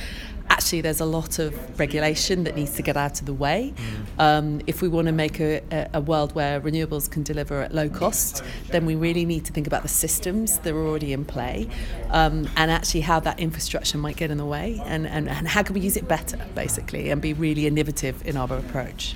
[0.51, 3.73] actually there's a lot of regulation that needs to get out of the way.
[3.73, 4.19] Mm.
[4.19, 5.61] Um, if we want to make a,
[5.93, 9.65] a, world where renewables can deliver at low cost, then we really need to think
[9.65, 11.69] about the systems that are already in play
[12.09, 15.63] um, and actually how that infrastructure might get in the way and, and, and how
[15.63, 19.15] can we use it better, basically, and be really innovative in our approach.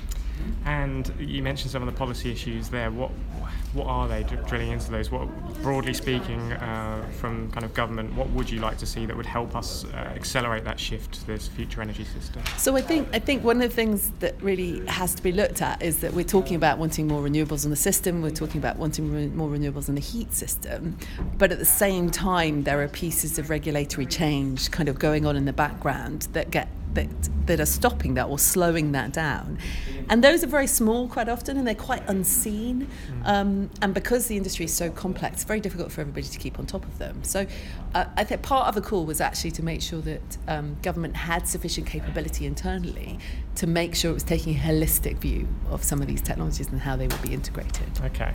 [0.64, 2.90] And you mentioned some of the policy issues there.
[2.90, 3.12] What
[3.76, 5.10] what are they drilling into those?
[5.10, 5.28] What,
[5.62, 9.26] broadly speaking, uh, from kind of government, what would you like to see that would
[9.26, 12.42] help us uh, accelerate that shift to this future energy system?
[12.56, 15.60] So I think I think one of the things that really has to be looked
[15.62, 18.22] at is that we're talking about wanting more renewables in the system.
[18.22, 20.96] We're talking about wanting re- more renewables in the heat system,
[21.36, 25.36] but at the same time, there are pieces of regulatory change kind of going on
[25.36, 27.08] in the background that get that
[27.46, 29.58] that are stopping that or slowing that down.
[30.08, 32.88] And those are very small quite often and they're quite unseen.
[33.08, 33.28] Mm.
[33.28, 36.58] Um, and because the industry is so complex, it's very difficult for everybody to keep
[36.58, 37.22] on top of them.
[37.22, 37.46] So
[37.96, 41.16] uh, I think part of the call was actually to make sure that um, government
[41.16, 43.18] had sufficient capability internally
[43.54, 46.78] to make sure it was taking a holistic view of some of these technologies and
[46.78, 47.88] how they would be integrated.
[48.04, 48.34] Okay.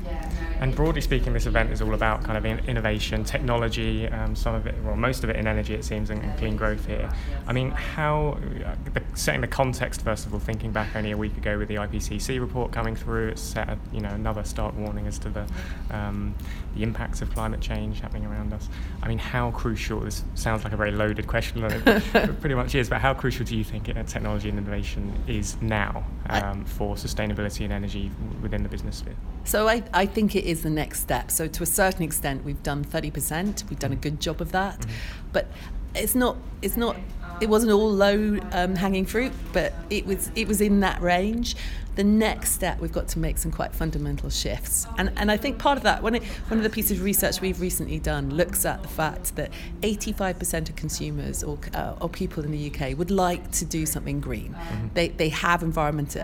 [0.60, 4.65] And broadly speaking, this event is all about kind of innovation, technology, um, some of
[4.65, 7.08] it, well, most of it in energy, it seems, and, and clean growth here.
[7.45, 11.17] I mean, how, uh, the, setting the context, first of all, thinking back only a
[11.17, 14.76] week ago with the IPCC report coming through, it set a, you know, another stark
[14.76, 15.45] warning as to the,
[15.91, 16.34] um,
[16.75, 18.69] the impacts of climate change happening around us.
[19.01, 22.89] I mean, how crucial, this sounds like a very loaded question, it pretty much is,
[22.89, 27.73] but how crucial do you think technology and innovation is now um, for sustainability and
[27.73, 29.15] energy within the business sphere?
[29.43, 31.31] So I, I think it is the next step.
[31.31, 33.69] So to a certain extent, we've done 30%.
[33.69, 34.91] We've done a good job of that, mm-hmm.
[35.34, 35.47] but
[35.95, 36.95] it's not it's not
[37.41, 41.56] it wasn't all low um, hanging fruit, but it was it was in that range.
[41.95, 44.86] The next step we've got to make some quite fundamental shifts.
[44.97, 47.60] And and I think part of that one one of the pieces of research we've
[47.60, 49.51] recently done looks at the fact that
[49.82, 54.21] 85% of consumers or, uh, or people in the UK would like to do something
[54.21, 54.54] green.
[54.54, 54.88] Mm-hmm.
[54.93, 56.15] they they have environment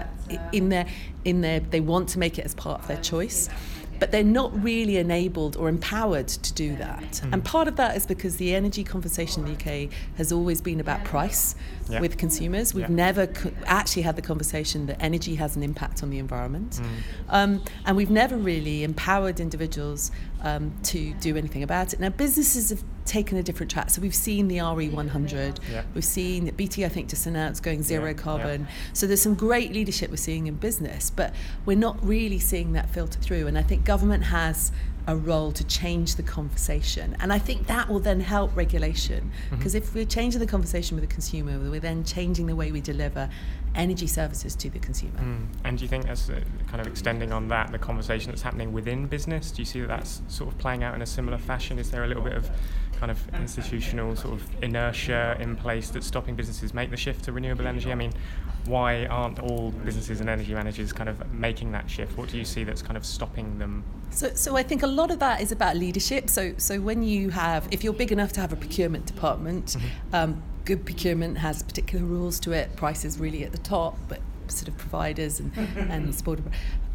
[0.54, 0.86] in their
[1.26, 3.50] in their they want to make it as part of their choice
[4.00, 7.22] but they're not really enabled or empowered to do that.
[7.24, 7.34] Mm.
[7.34, 10.80] And part of that is because the energy conversation in the UK has always been
[10.80, 11.56] about price
[11.90, 12.00] yeah.
[12.00, 12.74] with consumers.
[12.74, 12.96] We've yeah.
[12.96, 16.80] never co- actually had the conversation that energy has an impact on the environment.
[16.82, 16.88] Mm.
[17.30, 20.12] Um, and we've never really empowered individuals
[20.44, 22.00] um, to do anything about it.
[22.00, 23.90] Now, businesses have taken a different track.
[23.90, 25.84] So we've seen the RE100, yeah.
[25.94, 28.68] we've seen BT, I think, just announced going zero carbon.
[28.94, 31.34] So there's some great leadership we're seeing in business, but
[31.66, 33.48] we're not really seeing that filter through.
[33.48, 34.72] And I think government has
[35.08, 37.16] a role to change the conversation.
[37.20, 39.32] And I think that will then help regulation.
[39.50, 39.84] Because mm-hmm.
[39.84, 43.30] if we're changing the conversation with the consumer, we're then changing the way we deliver
[43.74, 45.20] energy services to the consumer.
[45.20, 45.48] Mm.
[45.64, 48.74] And do you think that's uh, kind of extending on that, the conversation that's happening
[48.74, 49.52] within business?
[49.52, 51.80] Do you see that that's sort of playing out in a similar fashion?
[51.80, 52.50] Is there a little bit of
[53.00, 57.32] kind of institutional sort of inertia in place that's stopping businesses make the shift to
[57.32, 57.92] renewable energy?
[57.92, 58.14] I mean,
[58.66, 62.18] why aren't all businesses and energy managers kind of making that shift?
[62.18, 63.84] What do you see that's kind of stopping them?
[64.10, 66.30] So, so I think a lot of that is about leadership.
[66.30, 70.16] So, so when you have, if you're big enough to have a procurement department, mm-hmm.
[70.16, 72.76] um, good procurement has particular rules to it.
[72.76, 76.40] Price is really at the top, but sort of providers and and support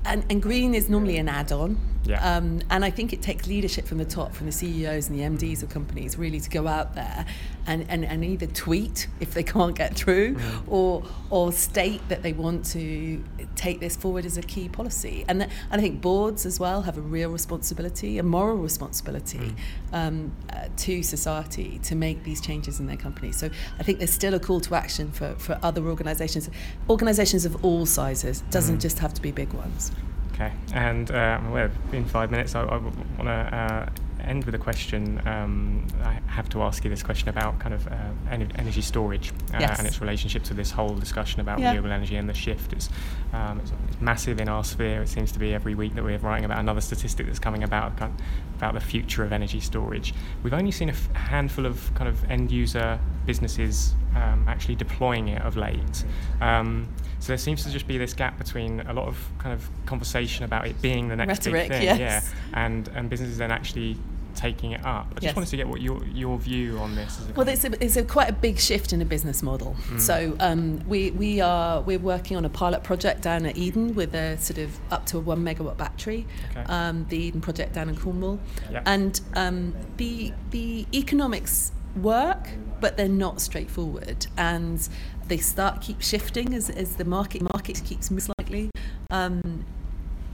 [0.05, 1.79] and, and green is normally an add-on.
[2.05, 2.37] Yeah.
[2.37, 5.23] Um, and I think it takes leadership from the top, from the CEOs and the
[5.23, 7.25] MDs of companies, really to go out there
[7.67, 10.63] and, and, and either tweet if they can't get through, Mm.
[10.69, 13.23] or or state that they want to
[13.57, 15.25] take this forward as a key policy.
[15.29, 19.39] And, th- and I think boards as well have a real responsibility, a moral responsibility
[19.39, 19.55] Mm.
[19.93, 23.37] um, uh, to society to make these changes in their companies.
[23.37, 23.49] So
[23.79, 26.51] I think there's still a call to action for, for other organisations,
[26.91, 28.43] organisations of all sizes.
[28.51, 28.83] Doesn't Mm.
[28.83, 29.93] just have to be big ones.
[30.35, 32.95] Okay, and uh, well, in five minutes, I, I want
[33.25, 33.87] to uh,
[34.27, 35.21] end with a question.
[35.27, 37.91] Um, I have to ask you this question about kind of uh,
[38.31, 39.79] ener- energy storage uh, Yes.
[39.79, 41.69] and its relationship to this whole discussion about Yeah.
[41.69, 42.73] renewable energy and the shift.
[42.73, 42.89] It's,
[43.33, 45.03] um, it's, it's massive in our sphere.
[45.03, 47.97] It seems to be every week that we're writing about another statistic that's coming about
[47.97, 48.15] kind
[48.57, 50.15] about the future of energy storage.
[50.45, 52.97] We've only seen a f- handful of kind of end user
[53.27, 56.05] businesses um, actually deploying it of late.
[56.41, 59.69] Um, so there seems to just be this gap between a lot of kind of
[59.87, 61.99] conversation about it being the next Rhetoric, big thing, yes.
[61.99, 62.23] yeah,
[62.65, 63.97] and and businesses then actually
[64.43, 65.07] taking it up.
[65.11, 65.37] I just Yes.
[65.37, 67.19] wanted to get what your your view on this.
[67.21, 69.77] Is Well, it's a, it's a quite a big shift in a business model.
[69.89, 70.01] Mm.
[70.01, 74.15] So um, we we are we're working on a pilot project down at Eden with
[74.15, 76.27] a sort of up to a one megawatt battery.
[76.51, 76.65] Okay.
[76.77, 78.39] Um, the Eden project down in Cornwall,
[78.71, 78.83] Yep.
[78.87, 82.49] and um, the the economics work,
[82.81, 84.89] but they're not straightforward, and
[85.29, 88.71] they start keep shifting as, as the market market keeps moving slightly.
[89.11, 89.65] Um,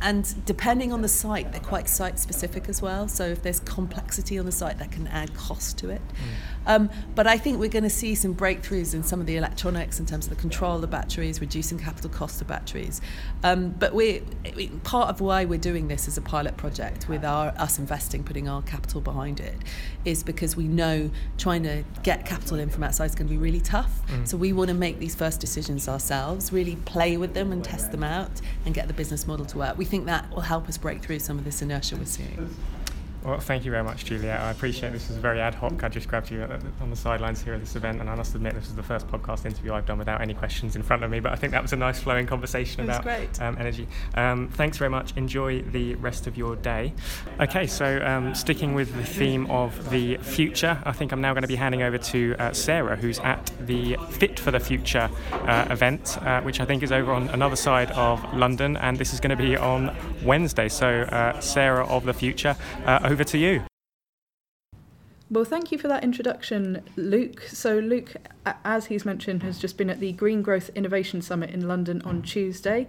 [0.00, 3.08] and depending on the site, they're quite site specific as well.
[3.08, 6.02] So if there's complexity on the site, that can add cost to it.
[6.66, 9.98] Um, but I think we're going to see some breakthroughs in some of the electronics
[9.98, 13.00] in terms of the control of the batteries, reducing capital cost of batteries.
[13.42, 14.22] Um, but we
[14.84, 18.48] part of why we're doing this as a pilot project with our us investing, putting
[18.48, 19.56] our capital behind it,
[20.04, 23.38] is because we know trying to get capital in from outside is going to be
[23.38, 24.02] really tough.
[24.24, 27.92] So we want to make these first decisions ourselves, really play with them and test
[27.92, 28.30] them out,
[28.66, 29.78] and get the business model to work.
[29.78, 32.54] We think that will help us break through some of this inertia we're seeing.
[33.24, 34.40] Well, thank you very much, Juliet.
[34.40, 35.82] I appreciate this is very ad hoc.
[35.82, 36.42] I just grabbed you
[36.80, 39.08] on the sidelines here at this event, and I must admit this is the first
[39.08, 41.20] podcast interview I've done without any questions in front of me.
[41.20, 43.04] But I think that was a nice flowing conversation about.
[43.40, 43.88] Um, energy.
[44.14, 45.16] Um, thanks very much.
[45.16, 46.94] Enjoy the rest of your day.
[47.40, 51.42] Okay, so um, sticking with the theme of the future, I think I'm now going
[51.42, 55.66] to be handing over to uh, Sarah, who's at the Fit for the Future uh,
[55.70, 59.20] event, uh, which I think is over on another side of London, and this is
[59.20, 60.68] going to be on Wednesday.
[60.68, 62.56] So, uh, Sarah of the Future,
[62.86, 63.62] uh, over to you.
[65.30, 67.42] Well, thank you for that introduction, Luke.
[67.42, 68.14] So, Luke,
[68.64, 72.22] as he's mentioned, has just been at the Green Growth Innovation Summit in London on
[72.22, 72.86] Tuesday.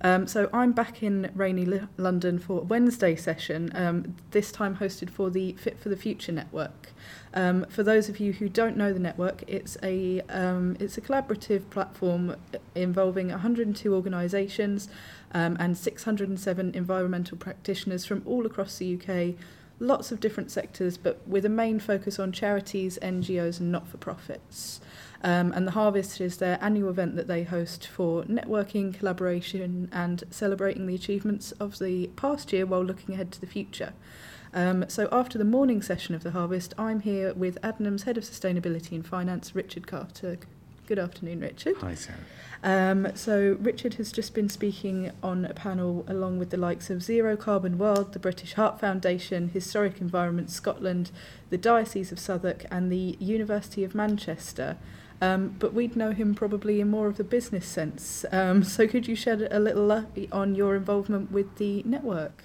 [0.00, 5.10] Um, so, I'm back in rainy L- London for Wednesday session, um, this time hosted
[5.10, 6.92] for the Fit for the Future network.
[7.34, 11.02] Um, for those of you who don't know the network, it's a um, it's a
[11.02, 12.36] collaborative platform
[12.74, 14.88] involving 102 organisations
[15.32, 19.34] um, and 607 environmental practitioners from all across the UK
[19.82, 23.98] lots of different sectors, but with a main focus on charities, NGOs, and not for
[23.98, 24.80] profits.
[25.24, 30.24] Um, and the Harvest is their annual event that they host for networking, collaboration, and
[30.30, 33.92] celebrating the achievements of the past year while looking ahead to the future.
[34.54, 38.24] Um, so, after the morning session of the Harvest, I'm here with Adnams Head of
[38.24, 40.38] Sustainability and Finance, Richard Carter.
[40.92, 41.76] Good afternoon, Richard.
[41.80, 42.18] Hi, Sarah.
[42.62, 47.02] Um, so Richard has just been speaking on a panel along with the likes of
[47.02, 51.10] Zero Carbon World, the British Heart Foundation, Historic Environment Scotland,
[51.48, 54.76] the Diocese of Southwark, and the University of Manchester.
[55.22, 58.26] Um, but we'd know him probably in more of the business sense.
[58.30, 62.44] Um, so could you shed a little light on your involvement with the network?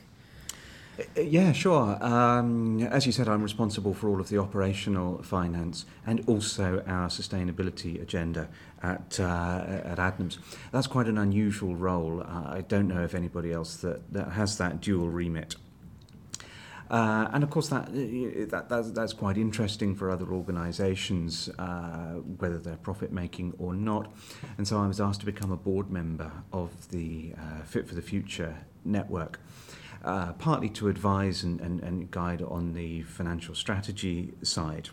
[1.15, 2.03] Yeah, sure.
[2.03, 7.07] Um, as you said, I'm responsible for all of the operational finance and also our
[7.07, 8.49] sustainability agenda
[8.81, 10.39] at uh, at Adnams.
[10.71, 12.21] That's quite an unusual role.
[12.21, 15.55] Uh, I don't know of anybody else that, that has that dual remit.
[16.89, 22.57] Uh, and of course, that, that that's, that's quite interesting for other organisations, uh, whether
[22.57, 24.11] they're profit making or not.
[24.57, 27.95] And so I was asked to become a board member of the uh, Fit for
[27.95, 29.39] the Future network.
[30.03, 34.89] Uh, partly to advise and, and, and guide on the financial strategy side,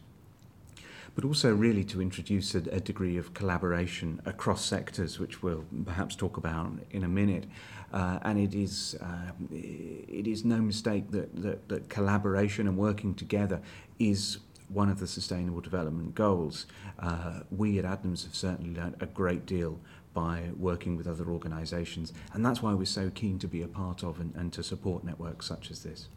[1.14, 6.16] but also really to introduce a, a degree of collaboration across sectors, which we'll perhaps
[6.16, 7.46] talk about in a minute.
[7.92, 13.14] Uh, and it is uh, it is no mistake that, that, that collaboration and working
[13.14, 13.60] together
[13.98, 14.38] is
[14.68, 16.66] one of the sustainable development goals.
[16.98, 19.78] Uh, we at Adnams have certainly learned a great deal
[20.14, 24.02] by working with other organisations, and that's why we're so keen to be a part
[24.02, 26.08] of and, and to support networks such as this.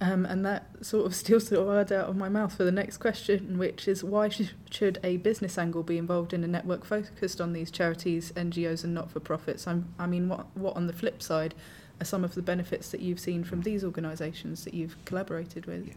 [0.00, 2.98] Um, and that sort of steals the word out of my mouth for the next
[2.98, 7.40] question, which is why sh- should a business angle be involved in a network focused
[7.40, 9.66] on these charities, NGOs, and not for profits?
[9.66, 11.54] I mean, what, what on the flip side
[12.00, 15.86] are some of the benefits that you've seen from these organisations that you've collaborated with?
[15.86, 15.94] Yeah.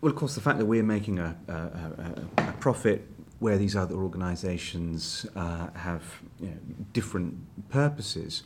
[0.00, 3.06] Well, of course, the fact that we're making a, a, a, a profit
[3.38, 6.56] where these other organisations uh, have you know,
[6.92, 7.36] different
[7.68, 8.42] purposes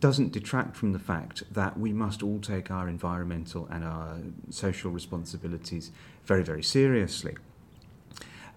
[0.00, 4.18] doesn't detract from the fact that we must all take our environmental and our
[4.50, 5.92] social responsibilities
[6.24, 7.36] very, very seriously.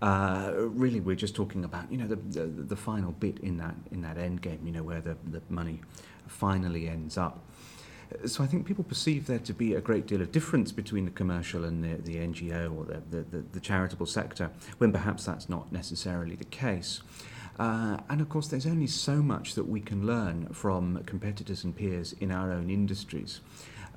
[0.02, 3.76] Uh, really, we're just talking about you know the, the, the final bit in that
[3.92, 5.82] in that end game, you know where the, the money
[6.28, 7.44] finally ends up.
[8.26, 11.12] So I think people perceive there to be a great deal of difference between the
[11.12, 14.50] commercial and the, the NGO or the, the, the, the charitable sector,
[14.80, 17.02] when perhaps that's not necessarily the case.
[17.60, 21.76] Uh, and of course, there's only so much that we can learn from competitors and
[21.76, 23.42] peers in our own industries.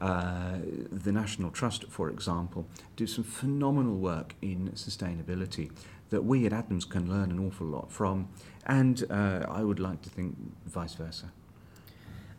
[0.01, 0.57] Uh,
[0.91, 5.71] the National Trust, for example, do some phenomenal work in sustainability
[6.11, 8.29] that we at Adnams can learn an awful lot from,
[8.67, 10.37] and uh, I would like to think
[10.67, 11.31] vice versa.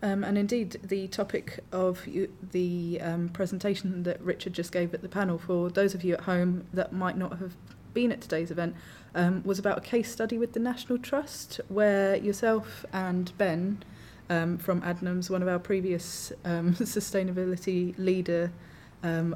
[0.04, 5.02] Um, and indeed, the topic of you, the um, presentation that Richard just gave at
[5.02, 7.56] the panel, for those of you at home that might not have
[7.94, 8.76] been at today's event,
[9.16, 13.82] um, was about a case study with the National Trust, where yourself and Ben
[14.30, 18.52] um, from Adnams, one of our previous um, sustainability leader
[19.04, 19.34] um,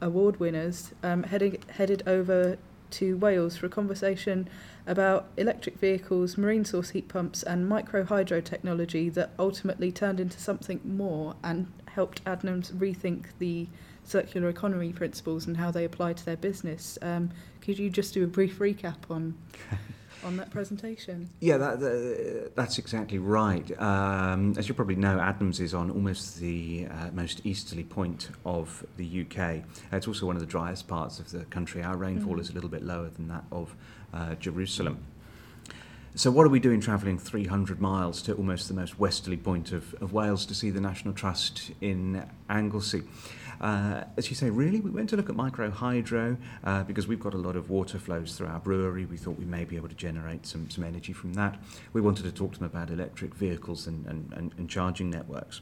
[0.00, 2.56] award winners, headed, headed over
[2.92, 4.48] to Wales for a conversation
[4.86, 10.40] about electric vehicles, marine source heat pumps, and micro hydro technology that ultimately turned into
[10.40, 13.66] something more and helped Adnams rethink the
[14.04, 16.98] circular economy principles and how they apply to their business.
[17.02, 17.30] Um,
[17.60, 19.36] could you just do a brief recap on
[20.24, 21.30] on that presentation?
[21.40, 23.70] Yeah, that, that, that's exactly right.
[23.80, 28.84] Um, as you probably know, Adnams is on almost the uh, most easterly point of
[28.96, 29.62] the UK.
[29.92, 31.82] It's also one of the driest parts of the country.
[31.82, 32.40] Our rainfall mm.
[32.40, 33.74] is a little bit lower than that of
[34.12, 34.98] uh, Jerusalem.
[36.14, 39.94] So, what are we doing travelling 300 miles to almost the most westerly point of,
[40.00, 43.02] of Wales to see the National Trust in Anglesey?
[43.60, 47.20] Uh, as you say, really, we went to look at micro hydro uh, because we've
[47.20, 49.04] got a lot of water flows through our brewery.
[49.04, 51.58] We thought we may be able to generate some, some energy from that.
[51.92, 55.60] We wanted to talk to them about electric vehicles and, and, and, and charging networks.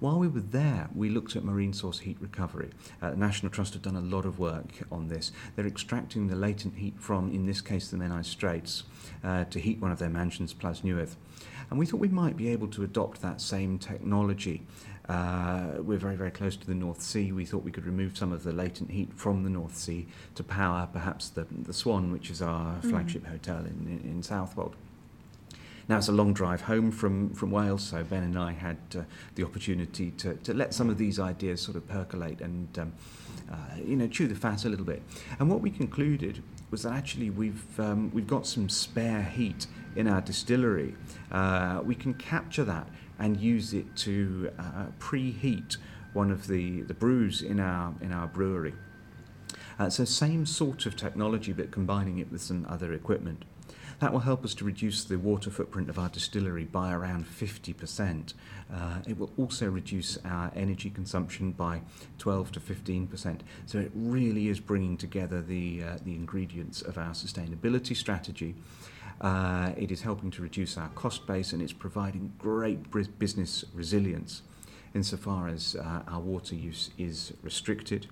[0.00, 2.70] While we were there, we looked at marine source heat recovery.
[3.02, 5.32] Uh, the National Trust have done a lot of work on this.
[5.56, 8.84] They're extracting the latent heat from, in this case, the Menai Straits
[9.22, 11.16] uh, to heat one of their mansions, Plas Newydd.
[11.70, 14.62] And we thought we might be able to adopt that same technology
[15.10, 17.32] uh, we're very, very close to the North Sea.
[17.32, 20.06] We thought we could remove some of the latent heat from the North Sea
[20.36, 22.90] to power perhaps the, the Swan, which is our mm.
[22.90, 24.76] flagship hotel in, in, in Southwold.
[25.88, 29.02] Now it's a long drive home from, from Wales, so Ben and I had uh,
[29.34, 32.92] the opportunity to, to let some of these ideas sort of percolate and um,
[33.50, 35.02] uh, you know chew the fat a little bit.
[35.40, 36.40] And what we concluded
[36.70, 40.94] was that actually we've um, we've got some spare heat in our distillery.
[41.32, 42.86] Uh, we can capture that
[43.20, 45.76] and use it to uh, preheat
[46.12, 48.74] one of the, the brews in our, in our brewery.
[49.78, 53.44] Uh, so same sort of technology but combining it with some other equipment.
[54.00, 58.32] That will help us to reduce the water footprint of our distillery by around 50%.
[58.72, 61.82] Uh, it will also reduce our energy consumption by
[62.18, 63.40] 12 to 15%.
[63.66, 68.54] So it really is bringing together the, uh, the ingredients of our sustainability strategy
[69.20, 74.42] uh, it is helping to reduce our cost base and it's providing great business resilience
[74.94, 78.06] insofar as uh, our water use is restricted.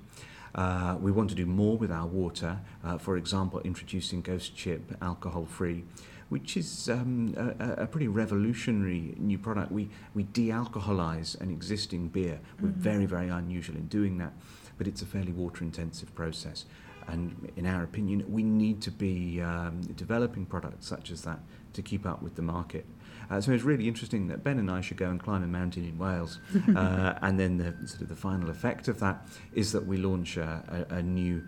[0.55, 4.83] Uh, we want to do more with our water, uh, for example, introducing Ghost Ship
[5.03, 5.85] alcohol free,
[6.29, 9.73] which is um, a, a, pretty revolutionary new product.
[9.73, 12.41] We, we de alcoholize an existing beer.
[12.61, 12.81] We're mm-hmm.
[12.81, 14.33] very, very unusual in doing that,
[14.79, 16.65] but it's a fairly water intensive process.
[17.09, 21.41] And in our opinion, we need to be um, developing products such as that
[21.73, 22.87] to keep up with the market.
[23.31, 25.85] Uh, so it's really interesting that Ben and I should go and climb a mountain
[25.85, 26.39] in Wales,
[26.77, 30.37] uh, and then the sort of the final effect of that is that we launch
[30.37, 31.43] a, a, a new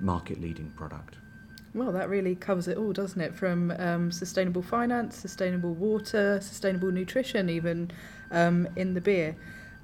[0.00, 1.16] market-leading product.
[1.74, 3.34] Well, that really covers it all, doesn't it?
[3.34, 7.90] From um, sustainable finance, sustainable water, sustainable nutrition, even
[8.30, 9.36] um, in the beer.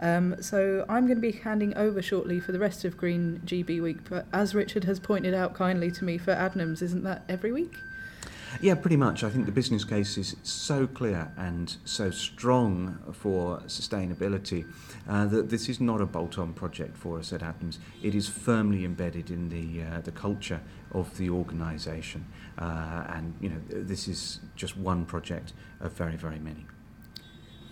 [0.02, 3.80] Um, so I'm going to be handing over shortly for the rest of Green GB
[3.80, 4.10] Week.
[4.10, 7.78] But as Richard has pointed out kindly to me for Adnams, isn't that every week?
[8.60, 9.24] Yeah, pretty much.
[9.24, 14.66] I think the business case is so clear and so strong for sustainability
[15.08, 17.78] uh, that this is not a bolt-on project for us at Adnams.
[18.02, 22.26] It is firmly embedded in the uh, the culture of the organisation,
[22.58, 26.66] uh, and you know this is just one project of very, very many.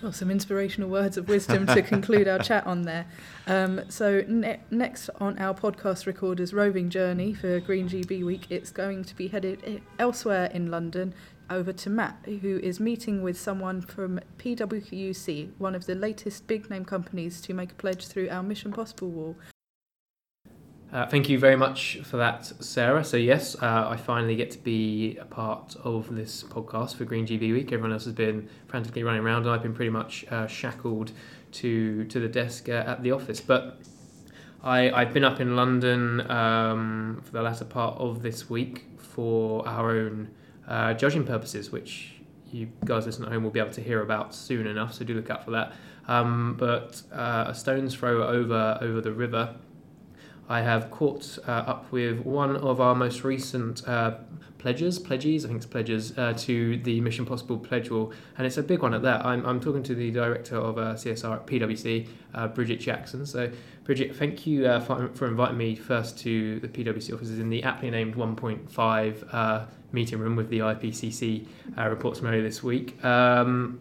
[0.02, 3.04] Well, some inspirational words of wisdom to conclude our chat on there.
[3.46, 8.70] Um, so, ne- next on our podcast recorder's roving journey for Green GB Week, it's
[8.70, 11.12] going to be headed elsewhere in London
[11.50, 16.70] over to Matt, who is meeting with someone from PwC, one of the latest big
[16.70, 19.36] name companies to make a pledge through our Mission Possible wall.
[20.92, 23.04] Uh, thank you very much for that, Sarah.
[23.04, 27.24] So, yes, uh, I finally get to be a part of this podcast for Green
[27.24, 27.66] GB Week.
[27.66, 31.12] Everyone else has been frantically running around, and I've been pretty much uh, shackled
[31.52, 33.40] to, to the desk uh, at the office.
[33.40, 33.78] But
[34.64, 39.66] I, I've been up in London um, for the latter part of this week for
[39.68, 40.30] our own
[40.66, 42.14] uh, judging purposes, which
[42.50, 45.14] you guys listening at home will be able to hear about soon enough, so do
[45.14, 45.72] look out for that.
[46.08, 49.54] Um, but uh, a stone's throw over over the river
[50.50, 54.16] I have caught uh, up with one of our most recent uh,
[54.58, 58.56] pledges, pledges, I think it's pledges, uh, to the Mission Possible Pledge Wall, and it's
[58.56, 59.24] a big one at that.
[59.24, 63.24] I'm, I'm talking to the director of uh, CSR at PwC, uh, Bridget Jackson.
[63.26, 63.48] So,
[63.84, 67.62] Bridget, thank you uh, for, for inviting me first to the PwC offices in the
[67.62, 71.46] aptly named 1.5 meeting room with the IPCC
[71.76, 73.02] reports from earlier this week.
[73.04, 73.78] Um,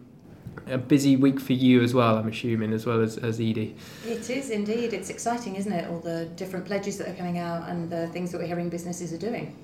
[0.66, 3.76] a busy week for you as well, I'm assuming, as well as, as Edie.
[4.06, 4.92] It is indeed.
[4.92, 5.88] It's exciting, isn't it?
[5.88, 9.12] All the different pledges that are coming out and the things that we're hearing businesses
[9.12, 9.56] are doing.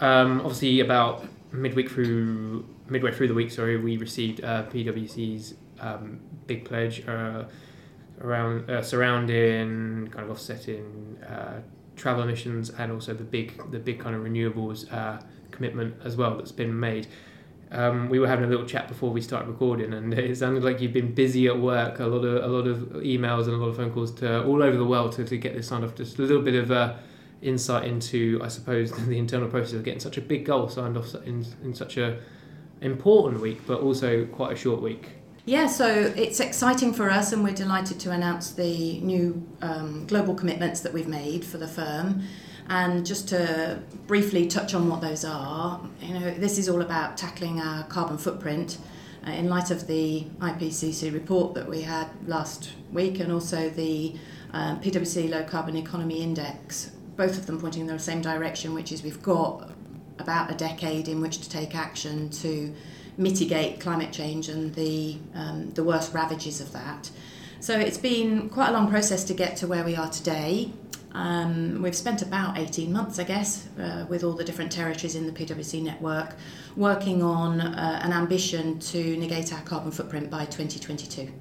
[0.00, 6.20] Um, obviously, about midweek through midway through the week, sorry, we received uh, PwC's um,
[6.46, 7.44] big pledge uh,
[8.20, 11.60] around uh, surrounding kind of offsetting uh,
[11.96, 16.36] travel emissions and also the big the big kind of renewables uh, commitment as well
[16.36, 17.06] that's been made
[17.70, 20.80] um, we were having a little chat before we started recording, and it sounded like
[20.80, 21.98] you've been busy at work.
[21.98, 24.62] A lot of a lot of emails and a lot of phone calls to all
[24.62, 25.94] over the world to, to get this signed off.
[25.94, 26.94] Just a little bit of uh,
[27.42, 31.14] insight into, I suppose, the internal process of getting such a big goal signed off
[31.26, 32.18] in in such a
[32.80, 35.10] important week, but also quite a short week.
[35.44, 40.34] Yeah, so it's exciting for us, and we're delighted to announce the new um, global
[40.34, 42.22] commitments that we've made for the firm.
[42.68, 47.16] And just to briefly touch on what those are, you know, this is all about
[47.16, 48.78] tackling our carbon footprint
[49.26, 54.14] uh, in light of the IPCC report that we had last week and also the
[54.52, 58.92] uh, PwC Low Carbon Economy Index, both of them pointing in the same direction, which
[58.92, 59.70] is we've got
[60.18, 62.74] about a decade in which to take action to
[63.16, 67.10] mitigate climate change and the, um, the worst ravages of that.
[67.60, 70.70] So it's been quite a long process to get to where we are today.
[71.12, 75.26] Um, we've spent about 18 months, I guess, uh, with all the different territories in
[75.26, 76.36] the PwC network,
[76.76, 81.32] working on uh, an ambition to negate our carbon footprint by 2022.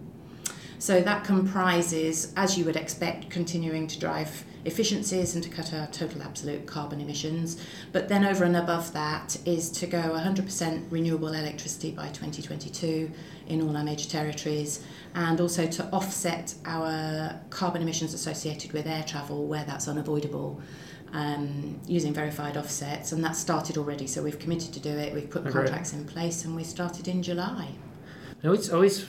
[0.80, 5.88] So that comprises, as you would expect, continuing to drive efficiencies and to cut our
[5.88, 7.60] total absolute carbon emissions.
[7.92, 13.12] But then over and above that is to go 100% renewable electricity by 2022
[13.48, 14.84] in all our major territories
[15.16, 20.62] and also to offset our carbon emissions associated with air travel where that's unavoidable.
[21.14, 24.08] Um, using verified offsets, and that started already.
[24.08, 25.14] So we've committed to do it.
[25.14, 27.70] We've put contracts in place, and we started in July.
[28.44, 29.06] I always, always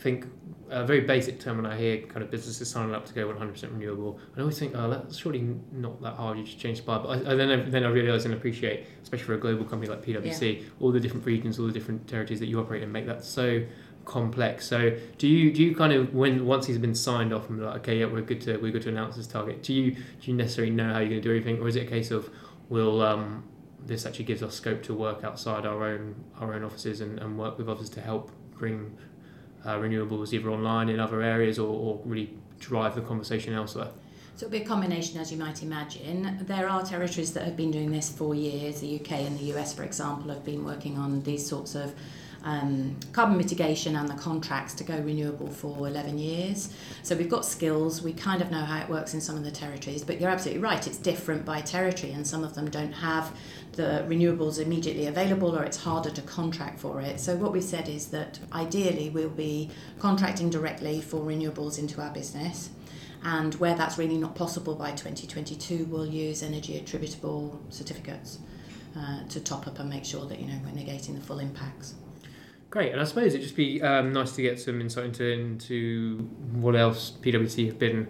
[0.00, 0.26] think
[0.70, 3.62] a very basic term when I hear kind of businesses signing up to go 100%
[3.72, 4.18] renewable.
[4.36, 6.38] I always think, oh, that's surely not that hard.
[6.38, 7.00] You just change the bar.
[7.00, 9.90] But I, I then, I, then I realise and appreciate, especially for a global company
[9.90, 10.68] like PwC, yeah.
[10.80, 13.64] all the different regions, all the different territories that you operate in, make that so
[14.04, 14.66] complex.
[14.66, 17.80] So do you do you kind of when once he's been signed off and like
[17.80, 19.62] okay yeah we're good to we're good to announce this target.
[19.62, 21.86] Do you do you necessarily know how you're going to do everything, or is it
[21.86, 22.30] a case of
[22.70, 23.44] will um,
[23.84, 27.38] this actually gives us scope to work outside our own our own offices and, and
[27.38, 28.96] work with others to help bring
[29.64, 32.30] uh, renewables either online in other areas or, or really
[32.60, 33.88] drive the conversation elsewhere?
[34.36, 36.38] So it'll be a combination, as you might imagine.
[36.42, 38.80] There are territories that have been doing this for years.
[38.80, 41.92] The UK and the US, for example, have been working on these sorts of
[42.44, 46.72] um, carbon mitigation and the contracts to go renewable for 11 years.
[47.02, 49.50] So we've got skills, we kind of know how it works in some of the
[49.50, 53.36] territories, but you're absolutely right, it's different by territory, and some of them don't have
[53.72, 57.20] the renewables immediately available or it's harder to contract for it.
[57.20, 62.10] So what we've said is that ideally we'll be contracting directly for renewables into our
[62.10, 62.70] business.
[63.24, 68.38] And where that's really not possible by 2022, we'll use energy attributable certificates
[68.96, 71.94] uh, to top up and make sure that you know we're negating the full impacts.
[72.70, 76.18] Great, and I suppose it'd just be um, nice to get some insight into, into
[76.52, 78.08] what else PwC have been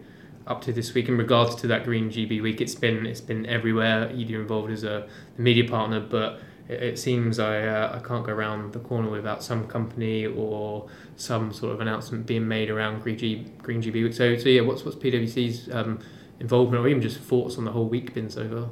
[0.49, 2.61] up to this week in regards to that Green GB week.
[2.61, 4.11] It's been it's been everywhere.
[4.13, 8.33] You're involved as a media partner, but it, it seems I uh, I can't go
[8.33, 13.19] around the corner without some company or some sort of announcement being made around Green,
[13.19, 14.15] G, Green GB week.
[14.15, 16.01] So so yeah, what's what's PwC's um,
[16.41, 18.69] involvement or even just thoughts on the whole week been so far?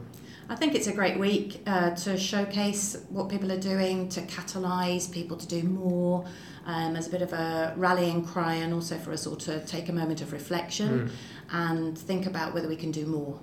[0.48, 5.10] I think it's a great week uh, to showcase what people are doing, to catalyse
[5.10, 6.24] people to do more,
[6.66, 9.88] um, as a bit of a rallying cry, and also for us all to take
[9.88, 11.10] a moment of reflection Mm.
[11.53, 13.38] And think about whether we can do more.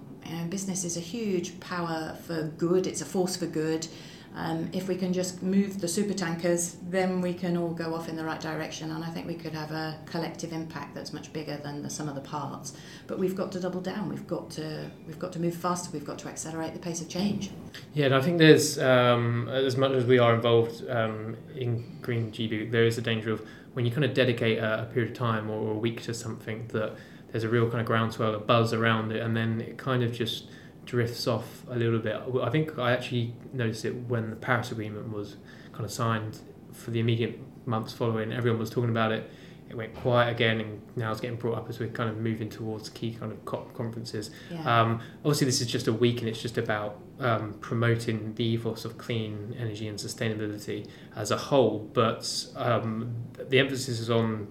[0.50, 3.88] Business is a huge power for good, it's a force for good.
[4.36, 8.10] Um, if we can just move the super tankers, then we can all go off
[8.10, 11.32] in the right direction, and I think we could have a collective impact that's much
[11.34, 12.74] bigger than the sum of the parts.
[13.06, 14.10] But we've got to double down.
[14.10, 15.92] We've got to we've got to move faster.
[15.94, 17.52] We've got to accelerate the pace of change.
[17.94, 22.32] Yeah, and I think there's um, as much as we are involved um, in Green
[22.32, 25.18] GB, there is a danger of when you kind of dedicate a, a period of
[25.18, 26.96] time or a week to something that
[27.34, 30.14] there's a real kind of groundswell, a buzz around it, and then it kind of
[30.14, 30.46] just
[30.86, 32.16] drifts off a little bit.
[32.42, 35.38] I think I actually noticed it when the Paris Agreement was
[35.72, 36.40] kind of signed
[36.74, 38.32] for the immediate months following.
[38.32, 39.30] Everyone was talking about it.
[39.68, 42.50] It went quiet again, and now it's getting brought up as we're kind of moving
[42.50, 44.30] towards key kind of COP conferences.
[44.52, 44.82] Yeah.
[44.82, 48.86] Um, obviously, this is just a week, and it's just about um, promoting the ethos
[48.86, 51.80] of clean energy and sustainability as a whole.
[51.80, 53.16] But um,
[53.50, 54.48] the emphasis is on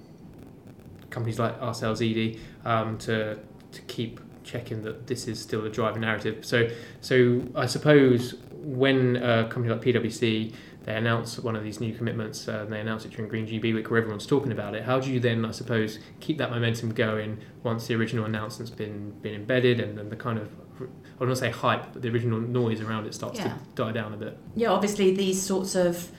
[1.12, 3.38] companies like ourselves, edie, um, to
[3.70, 6.44] to keep checking that this is still a driving narrative.
[6.44, 6.68] So,
[7.00, 10.52] so I suppose when a company like PwC
[10.84, 13.72] they announce one of these new commitments, uh, and they announce it during Green GB
[13.72, 14.82] Week, where everyone's talking about it.
[14.82, 19.12] How do you then, I suppose, keep that momentum going once the original announcement's been
[19.22, 20.48] been embedded, and then the kind of
[20.80, 20.84] I
[21.20, 23.44] don't want to say hype, but the original noise around it starts Yeah.
[23.44, 24.36] to die down a bit.
[24.56, 26.10] yeah, obviously these sorts of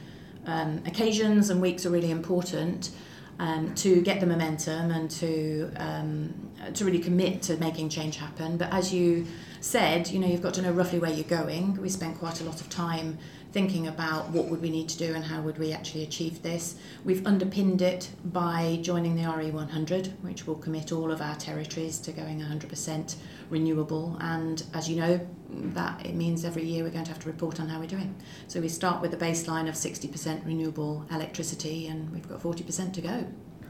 [0.45, 2.91] um, occasions and weeks are really important
[3.39, 6.33] um, to get the momentum and to um,
[6.73, 8.57] to really commit to making change happen.
[8.57, 9.25] But as you
[9.59, 11.79] said, you know, you've got to know roughly where you're going.
[11.81, 13.17] We spent quite a lot of time
[13.51, 16.75] thinking about what would we need to do and how would we actually achieve this.
[17.05, 22.11] We've underpinned it by joining the RE100, which will commit all of our territories to
[22.11, 23.15] going 100%
[23.49, 24.17] renewable.
[24.19, 25.19] And as you know,
[25.49, 28.15] that it means every year we're going to have to report on how we're doing.
[28.47, 33.01] So we start with a baseline of 60% renewable electricity, and we've got 40% to
[33.01, 33.27] go.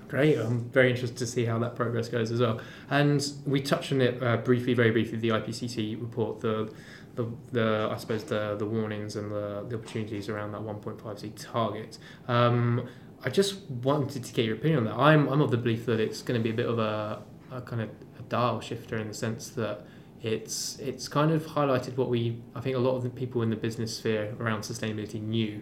[0.08, 0.38] Great.
[0.38, 2.62] I'm very interested to see how that progress goes as well.
[2.92, 6.72] And we touched on it uh, briefly, very briefly, the IPCC report, the,
[7.16, 11.98] the, the I suppose the, the warnings and the, the opportunities around that 1.5C target.
[12.28, 12.88] Um,
[13.26, 15.02] I just wanted to get your opinion on that.
[15.02, 17.62] I'm, I'm of the belief that it's going to be a bit of a, a
[17.62, 17.90] kind of
[18.34, 19.86] dial shifter in the sense that
[20.24, 22.22] it's it's kind of highlighted what we
[22.56, 25.62] I think a lot of the people in the business sphere around sustainability knew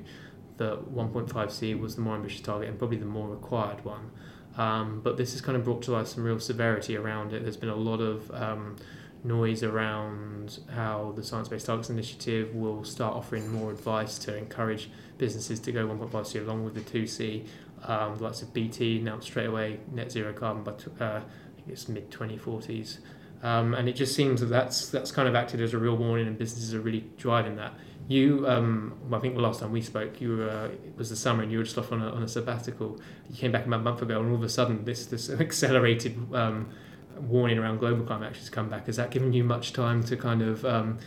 [0.55, 4.11] that 1.5C was the more ambitious target and probably the more required one.
[4.57, 7.41] Um, but this has kind of brought to life some real severity around it.
[7.41, 8.75] There's been a lot of um,
[9.23, 14.91] noise around how the Science Based Targets Initiative will start offering more advice to encourage
[15.17, 17.47] businesses to go 1.5C along with the 2C.
[17.83, 21.21] Um, the likes of BT announced straight away net zero carbon by t- uh,
[21.67, 22.99] It's mid 2040s.
[23.43, 26.27] Um, and it just seems that that's that's kind of acted as a real warning,
[26.27, 27.73] and businesses are really driving that.
[28.07, 31.15] You, um, I think the last time we spoke, you were uh, it was the
[31.15, 32.99] summer, and you were just off on a, on a sabbatical.
[33.29, 36.17] You came back about a month ago, and all of a sudden, this this accelerated
[36.33, 36.69] um,
[37.17, 38.85] warning around global climate action has come back.
[38.85, 40.99] Has that given you much time to kind of um,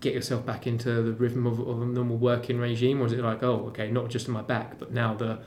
[0.00, 3.18] get yourself back into the rhythm of, of a normal working regime, or is it
[3.18, 5.40] like, oh, okay, not just on my back, but now the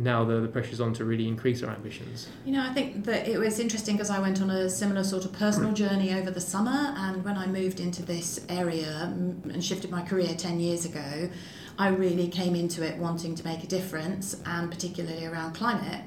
[0.00, 2.28] now the, the pressure's on to really increase our ambitions?
[2.44, 5.26] You know, I think that it was interesting because I went on a similar sort
[5.26, 9.62] of personal journey over the summer, and when I moved into this area mm, and
[9.62, 11.30] shifted my career 10 years ago,
[11.78, 16.02] I really came into it wanting to make a difference, and particularly around climate.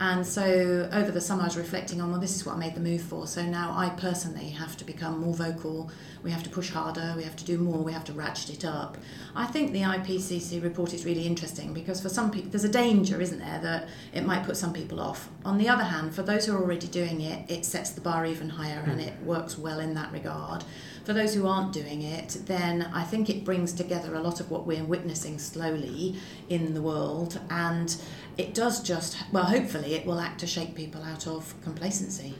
[0.00, 2.76] And so over the summer, I was reflecting on, well, this is what I made
[2.76, 3.26] the move for.
[3.26, 5.90] So now I personally have to become more vocal.
[6.22, 7.14] We have to push harder.
[7.16, 7.78] We have to do more.
[7.78, 8.96] We have to ratchet it up.
[9.34, 13.20] I think the IPCC report is really interesting because for some people, there's a danger,
[13.20, 15.28] isn't there, that it might put some people off.
[15.44, 18.24] On the other hand, for those who are already doing it, it sets the bar
[18.24, 19.08] even higher and hmm.
[19.08, 20.62] it works well in that regard.
[21.04, 24.50] For those who aren't doing it, then I think it brings together a lot of
[24.50, 26.16] what we're witnessing slowly
[26.50, 27.96] in the world and
[28.38, 32.36] it does just, well, hopefully, it will act to shake people out of complacency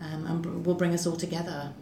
[0.00, 1.72] um, and will bring us all together.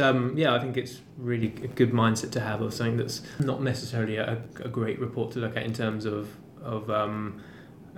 [0.00, 3.62] Um, yeah, I think it's really a good mindset to have of something that's not
[3.62, 7.40] necessarily a, a great report to look at in terms of of um,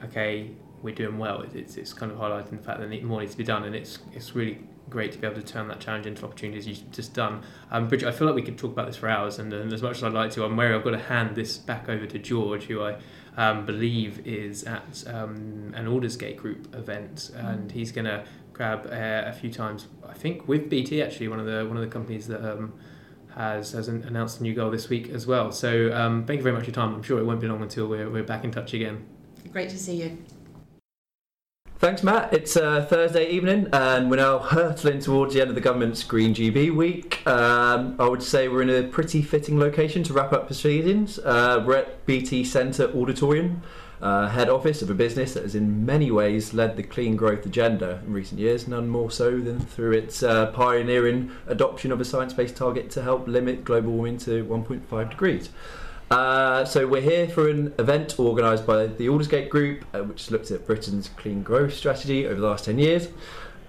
[0.05, 0.51] okay,
[0.82, 1.43] we're doing well.
[1.55, 3.99] It's it's kind of highlighting the fact that more needs to be done, and it's
[4.12, 4.59] it's really
[4.91, 7.43] great to be able to turn that challenge into opportunities you've just done.
[7.70, 9.82] Um, Bridget, I feel like we could talk about this for hours, and, and as
[9.82, 12.18] much as I'd like to, I'm wary I've got to hand this back over to
[12.18, 12.97] George, who I
[13.37, 19.28] um, believe is at um, an Aldersgate Group event, and he's going to grab uh,
[19.28, 19.87] a few times.
[20.09, 22.72] I think with BT actually, one of the one of the companies that um,
[23.35, 25.53] has has an- announced a new goal this week as well.
[25.53, 26.95] So um, thank you very much for your time.
[26.95, 29.07] I'm sure it won't be long until we're we're back in touch again.
[29.53, 30.18] Great to see you.
[31.81, 32.35] Thanks, Matt.
[32.35, 36.35] It's uh, Thursday evening, and we're now hurtling towards the end of the government's Green
[36.35, 37.26] GB week.
[37.26, 41.18] Um, I would say we're in a pretty fitting location to wrap up proceedings.
[41.18, 43.62] Uh, we're at BT Centre Auditorium,
[44.03, 47.47] uh, head office of a business that has in many ways led the clean growth
[47.47, 52.05] agenda in recent years, none more so than through its uh, pioneering adoption of a
[52.05, 55.49] science based target to help limit global warming to 1.5 degrees.
[56.11, 60.51] Uh, so we're here for an event organised by the Aldersgate Group, uh, which looked
[60.51, 63.09] at Britain's clean growth strategy over the last 10 years.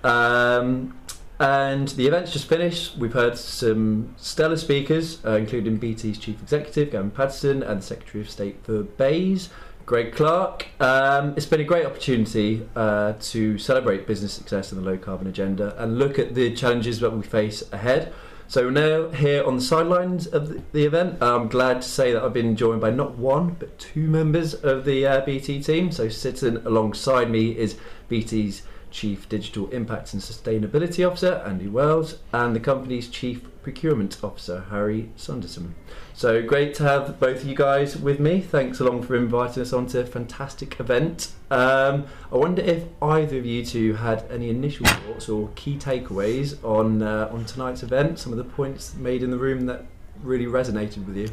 [0.03, 0.97] Um,
[1.39, 2.97] and the event's just finished.
[2.97, 8.23] We've heard some stellar speakers, uh, including BT's Chief Executive, Gavin Patterson, and the Secretary
[8.23, 9.49] of State for BEIS,
[9.85, 10.65] Greg Clark.
[10.79, 15.27] Um, it's been a great opportunity uh, to celebrate business success and the low carbon
[15.27, 18.11] agenda and look at the challenges that we face ahead.
[18.51, 22.33] So now here on the sidelines of the, event, I'm glad to say that I've
[22.33, 25.89] been joined by not one but two members of the uh, BT team.
[25.89, 27.77] So sitting alongside me is
[28.09, 34.65] BT's Chief Digital Impact and Sustainability Officer Andy Wales and the company's Chief Procurement Officer
[34.69, 35.71] Harry Sunderson.
[36.13, 38.41] So great to have both of you guys with me.
[38.41, 41.31] Thanks along for inviting us onto a fantastic event.
[41.49, 46.63] Um, I wonder if either of you two had any initial thoughts or key takeaways
[46.63, 48.19] on uh, on tonight's event.
[48.19, 49.85] Some of the points made in the room that
[50.23, 51.29] really resonated with you.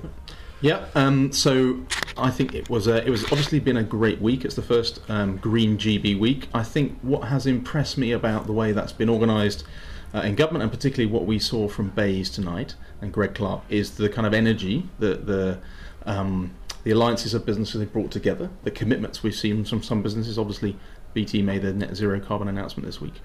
[0.61, 1.81] Yeah, um, so
[2.17, 4.45] I think it was a, it was obviously been a great week.
[4.45, 6.49] It's the first um, Green GB week.
[6.53, 9.65] I think what has impressed me about the way that's been organised
[10.13, 13.97] uh, in government, and particularly what we saw from BEIS tonight and Greg Clark, is
[13.97, 15.59] the kind of energy, the the
[16.07, 20.39] um, the alliances of businesses they've brought together, the commitments we've seen from some businesses.
[20.39, 20.77] Obviously,
[21.15, 23.21] BT made their net zero carbon announcement this week.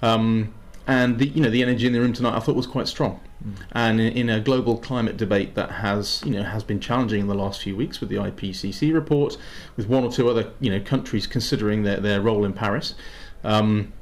[0.00, 0.54] Um,
[0.88, 3.20] and the you know the energy in the room tonight I thought was quite strong,
[3.46, 3.54] mm.
[3.72, 7.26] and in, in, a global climate debate that has you know has been challenging in
[7.28, 9.36] the last few weeks with the IPCC report,
[9.76, 12.94] with one or two other you know countries considering their, their role in Paris.
[13.44, 13.92] Um,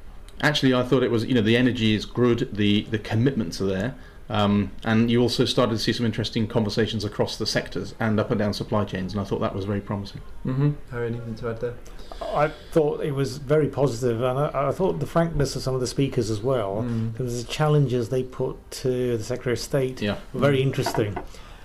[0.40, 3.66] actually, I thought it was you know the energy is good, the the commitments are
[3.66, 3.96] there,
[4.28, 8.30] um, and you also started to see some interesting conversations across the sectors and up
[8.30, 10.20] and down supply chains, and I thought that was very promising.
[10.46, 10.70] Mm-hmm.
[10.92, 11.74] Harry, anything to add there?
[12.22, 15.80] I thought it was very positive, and I, I, thought the frankness of some of
[15.80, 16.82] the speakers as well.
[16.82, 17.16] Mm.
[17.16, 20.16] The challenges they put to the Secretary of State yeah.
[20.32, 21.16] were very interesting.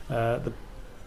[0.10, 0.54] Uh, the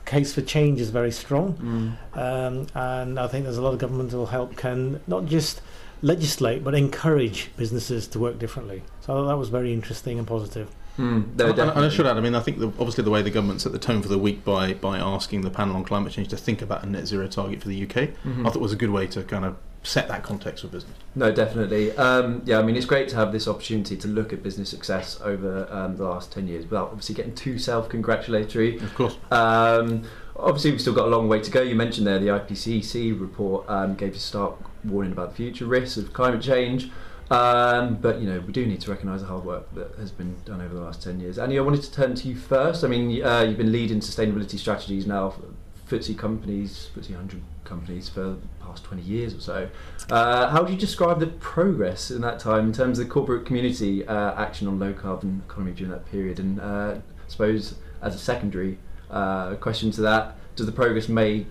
[0.06, 2.18] case for change is very strong, mm.
[2.18, 5.60] um, and I think there's a lot of governmental help can not just
[6.02, 8.82] legislate but encourage businesses to work differently.
[9.00, 10.68] So I thought that was very interesting and positive.
[10.98, 13.30] Mm, and, and, I should add, I mean, I think the, obviously the way the
[13.30, 16.28] government set the tone for the week by by asking the panel on climate change
[16.28, 18.46] to think about a net zero target for the UK, mm-hmm.
[18.46, 20.96] I thought was a good way to kind of set that context for business.
[21.14, 21.96] No, definitely.
[21.96, 25.20] Um, yeah, I mean, it's great to have this opportunity to look at business success
[25.22, 28.78] over um, the last 10 years without obviously getting too self congratulatory.
[28.78, 29.16] Of course.
[29.30, 30.04] Um,
[30.36, 31.60] obviously, we've still got a long way to go.
[31.60, 35.96] You mentioned there the IPCC report um, gave a stark warning about the future risks
[35.96, 36.90] of climate change.
[37.34, 40.36] Um, but you know, we do need to recognise the hard work that has been
[40.44, 41.38] done over the last ten years.
[41.38, 42.84] Andy, I wanted to turn to you first.
[42.84, 45.42] I mean, uh, you've been leading sustainability strategies now for
[45.88, 49.68] FTSE companies, FTSE 100 companies for the past 20 years or so.
[50.10, 53.44] Uh, how would you describe the progress in that time in terms of the corporate
[53.44, 56.38] community uh, action on low carbon economy during that period?
[56.38, 58.78] And uh, I suppose as a secondary
[59.10, 61.48] uh, question to that, does the progress make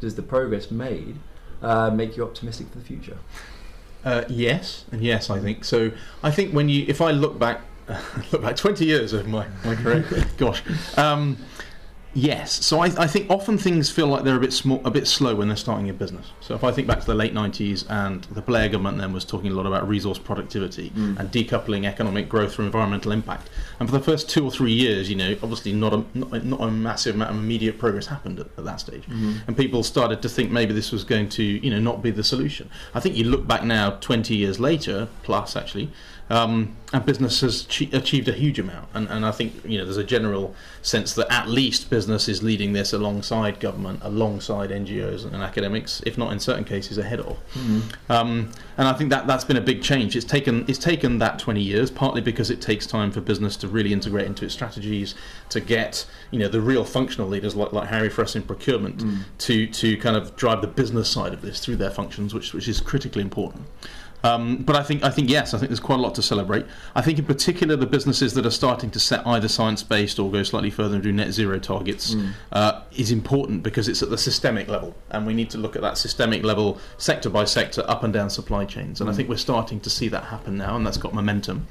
[0.00, 1.18] does the progress made
[1.62, 3.18] uh, make you optimistic for the future?
[4.04, 5.90] Uh, yes, and yes, I think so.
[6.22, 7.60] I think when you, if I look back,
[8.32, 10.04] look back twenty years of my, my career,
[10.38, 10.62] gosh,
[10.96, 11.36] um,
[12.12, 15.06] Yes, so I, I, think often things feel like they're a bit small, a bit
[15.06, 16.32] slow when they're starting a business.
[16.40, 19.24] So if I think back to the late '90s, and the Blair government then was
[19.24, 21.18] talking a lot about resource productivity mm.
[21.20, 23.48] and decoupling economic growth from environmental impact,
[23.78, 26.60] and for the first two or three years, you know, obviously not a not, not
[26.60, 29.36] a massive amount of immediate progress happened at, at that stage, mm.
[29.46, 32.24] and people started to think maybe this was going to, you know, not be the
[32.24, 32.68] solution.
[32.92, 35.92] I think you look back now, 20 years later, plus actually,
[36.30, 39.96] um, and business has achieved a huge amount, and, and I think you know there's
[39.96, 45.42] a general sense that at least business is leading this alongside government, alongside NGOs and
[45.42, 47.36] academics, if not in certain cases ahead of.
[47.54, 48.12] Mm-hmm.
[48.12, 50.14] Um, and I think that that's been a big change.
[50.14, 53.68] It's taken it's taken that 20 years, partly because it takes time for business to
[53.68, 55.16] really integrate into its strategies,
[55.48, 58.98] to get you know the real functional leaders like, like Harry for us in procurement
[58.98, 59.22] mm.
[59.38, 62.68] to to kind of drive the business side of this through their functions, which which
[62.68, 63.66] is critically important.
[64.22, 66.66] Um, but I think I think yes, I think there's quite a lot to celebrate.
[66.94, 70.42] I think in particular the businesses that are starting to set either science-based or go
[70.42, 72.32] slightly further and do net zero targets mm.
[72.52, 75.82] uh, is important because it's at the systemic level, and we need to look at
[75.82, 79.00] that systemic level, sector by sector, up and down supply chains.
[79.00, 79.12] And mm.
[79.12, 81.66] I think we're starting to see that happen now, and that's got momentum.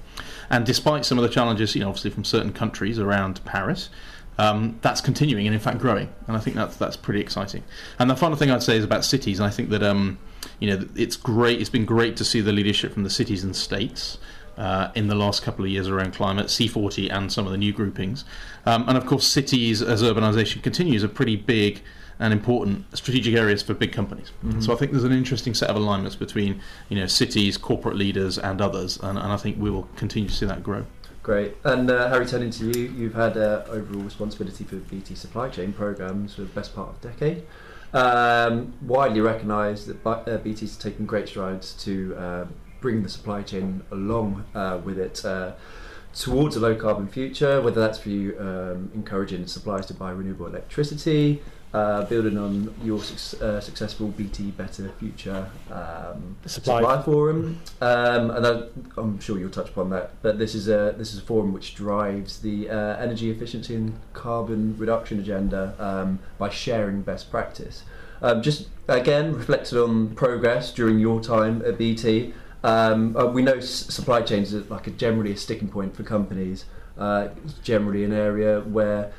[0.50, 3.90] And despite some of the challenges, you know, obviously from certain countries around Paris.
[4.40, 7.62] um, that's continuing and in fact growing, and I think that's that's pretty exciting.
[8.00, 10.18] And the final thing I'd say is about cities, and I think that um,
[10.60, 11.60] you know it's great.
[11.60, 14.18] It's been great to see the leadership from the cities and states.
[14.58, 17.72] Uh, in the last couple of years around climate, C40 and some of the new
[17.72, 18.26] groupings.
[18.66, 21.82] Um, and of course, cities as urbanisation continues are pretty big
[22.20, 24.32] and important strategic areas for big companies.
[24.46, 24.62] Mhm.
[24.62, 28.38] So I think there's an interesting set of alignments between you know cities, corporate leaders,
[28.38, 30.86] and others, and, and I think we will continue to see that grow.
[31.24, 31.56] Great.
[31.64, 35.74] And uh, Harry, turning to you, you've had uh, overall responsibility for BT supply chain
[35.74, 37.44] programs for the best part of a decade.
[37.92, 42.46] Um, widely recognised that bi- uh, BT's taken great strides to uh,
[42.82, 45.54] bring the supply chain along uh, with it uh,
[46.14, 50.46] towards a low carbon future, whether that's for you um, encouraging suppliers to buy renewable
[50.46, 51.42] electricity,
[51.74, 56.80] uh, building on your suc- uh, successful BT Better Future um, Supply.
[56.80, 58.64] supply forum, um, and I,
[58.98, 60.14] I'm sure you'll touch upon that.
[60.22, 64.00] But this is a this is a forum which drives the uh, energy efficiency and
[64.14, 67.84] carbon reduction agenda um, by sharing best practice.
[68.22, 72.34] Um, just again reflected on progress during your time at BT.
[72.64, 76.04] Um, uh, we know s- supply chains are like a generally a sticking point for
[76.04, 76.66] companies.
[76.98, 79.14] Uh, it's generally an area where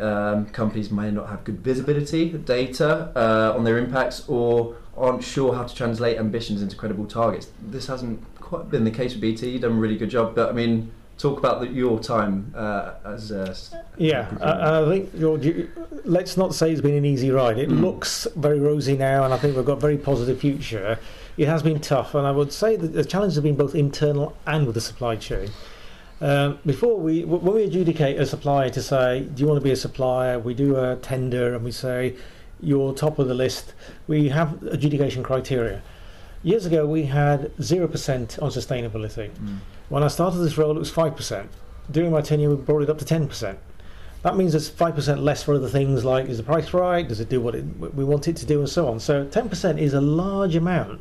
[0.00, 5.54] um, companies may not have good visibility data uh, on their impacts or aren't sure
[5.54, 7.48] how to translate ambitions into credible targets.
[7.62, 9.50] This hasn't quite been the case with BT.
[9.50, 12.94] You've done a really good job, but I mean, talk about the, your time uh,
[13.04, 15.68] as a s- Yeah, uh, I think George, you,
[16.04, 17.58] let's not say it's been an easy ride.
[17.58, 17.80] It Mm.
[17.80, 20.98] looks very rosy now, and I think we've got a very positive future.
[21.36, 24.34] It has been tough, and I would say that the challenges have been both internal
[24.46, 25.50] and with the supply chain.
[26.20, 29.72] Um, before we, when we adjudicate a supplier to say, do you want to be
[29.72, 30.38] a supplier?
[30.38, 32.16] We do a tender, and we say
[32.60, 33.74] you're top of the list.
[34.06, 35.82] We have adjudication criteria.
[36.42, 39.30] Years ago, we had zero percent on sustainability.
[39.88, 41.46] When I started this role, it was 5%.
[41.90, 43.56] During my tenure, we brought it up to 10%.
[44.22, 47.06] That means it's 5% less for other things like is the price right?
[47.06, 47.64] Does it do what it,
[47.94, 48.58] we want it to do?
[48.58, 48.98] And so on.
[48.98, 51.00] So 10% is a large amount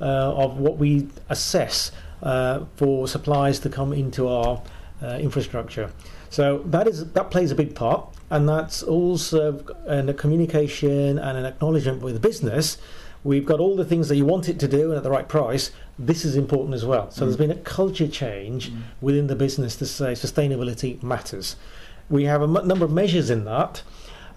[0.00, 1.92] uh, of what we assess
[2.22, 4.62] uh, for supplies to come into our
[5.02, 5.90] uh, infrastructure.
[6.30, 11.38] So that is that plays a big part, and that's also in a communication and
[11.38, 12.78] an acknowledgement with business.
[13.24, 15.28] We've got all the things that you want it to do and at the right
[15.28, 15.72] price.
[15.98, 17.10] This is important as well.
[17.10, 21.56] So there's been a culture change within the business to say sustainability matters.
[22.08, 23.82] We have a m- number of measures in that.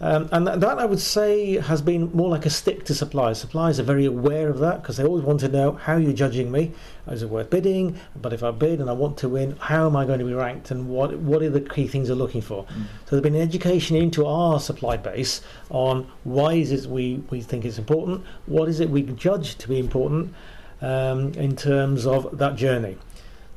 [0.04, 3.38] Um, and that, I would say has been more like a stick to suppliers.
[3.38, 6.52] Suppliers are very aware of that because they always want to know how you're judging
[6.52, 6.72] me.
[7.08, 8.00] Is it worth bidding?
[8.20, 10.34] But if I bid and I want to win, how am I going to be
[10.34, 10.72] ranked?
[10.72, 12.66] And what what are the key things they're looking for?
[13.06, 17.42] So there's been an education into our supply base on why is it we, we
[17.42, 20.34] think it's important, what is it we judge to be important
[20.82, 22.98] um, in terms of that journey.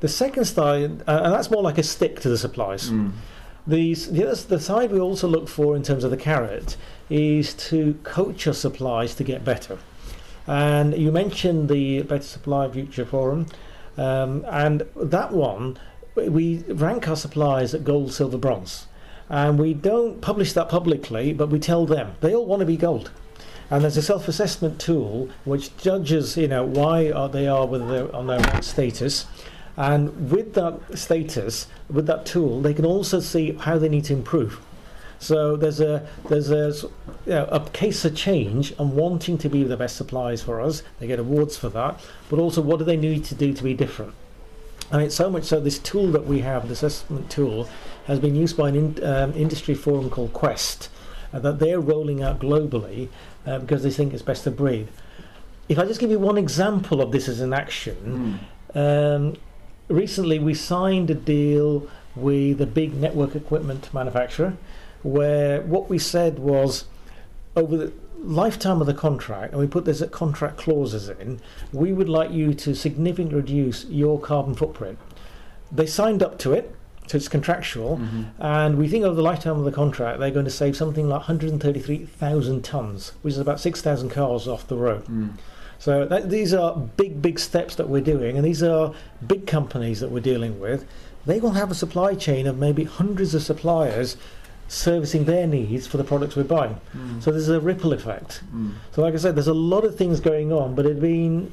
[0.00, 2.90] The second side, uh, and that's more like a stick to the supplies.
[3.66, 6.76] The, the, other, the side we also look for in terms of the carrot
[7.08, 9.78] is to coach our supplies to get better.
[10.46, 13.46] And you mentioned the Better Supply Future Forum,
[13.96, 15.78] um, and that one,
[16.14, 18.86] we rank our supplies at gold, silver, bronze.
[19.30, 22.76] And we don't publish that publicly, but we tell them they all want to be
[22.76, 23.10] gold.
[23.70, 28.14] And there's a self-assessment tool which judges, you know, why are they are whether they're
[28.14, 29.26] on their right status.
[29.76, 34.12] And with that status, with that tool, they can also see how they need to
[34.12, 34.60] improve.
[35.18, 36.88] So there's a there's a
[37.26, 40.82] you know, a case of change and wanting to be the best suppliers for us.
[40.98, 43.74] They get awards for that, but also what do they need to do to be
[43.74, 44.12] different?
[44.90, 47.68] And it's so much so this tool that we have, the assessment tool,
[48.06, 50.90] has been used by an in, um, industry forum called Quest,
[51.32, 53.08] uh, that they're rolling out globally
[53.46, 54.88] uh, because they think it's best of breed.
[55.68, 58.40] If I just give you one example of this as an action,
[58.74, 59.36] um,
[59.88, 64.56] recently we signed a deal with a big network equipment manufacturer
[65.02, 66.84] where what we said was
[67.56, 67.92] over the
[68.24, 71.40] lifetime of the contract, and we put this at contract clauses in,
[71.72, 74.98] we would like you to significantly reduce your carbon footprint.
[75.70, 76.74] They signed up to it,
[77.06, 78.22] so it's contractual, mm-hmm.
[78.38, 81.20] and we think over the lifetime of the contract they're going to save something like
[81.28, 85.04] 133,000 tonnes, which is about 6,000 cars off the road.
[85.04, 85.34] Mm.
[85.84, 88.94] So that, these are big, big steps that we're doing, and these are
[89.26, 90.86] big companies that we're dealing with.
[91.26, 94.16] They will have a supply chain of maybe hundreds of suppliers
[94.66, 96.80] servicing their needs for the products we're buying.
[96.92, 97.20] Hmm.
[97.20, 98.38] So there's a ripple effect.
[98.50, 98.70] Hmm.
[98.92, 101.52] So, like I said, there's a lot of things going on, but it's been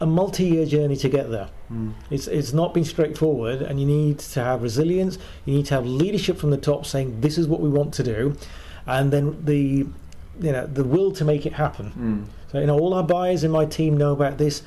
[0.00, 1.48] a multi-year journey to get there.
[1.68, 1.92] Hmm.
[2.10, 5.16] It's it's not been straightforward, and you need to have resilience.
[5.44, 8.02] You need to have leadership from the top saying this is what we want to
[8.02, 8.36] do,
[8.84, 9.86] and then the
[10.40, 11.92] you know the will to make it happen.
[12.54, 14.62] So you know all our buyers in my team know about this.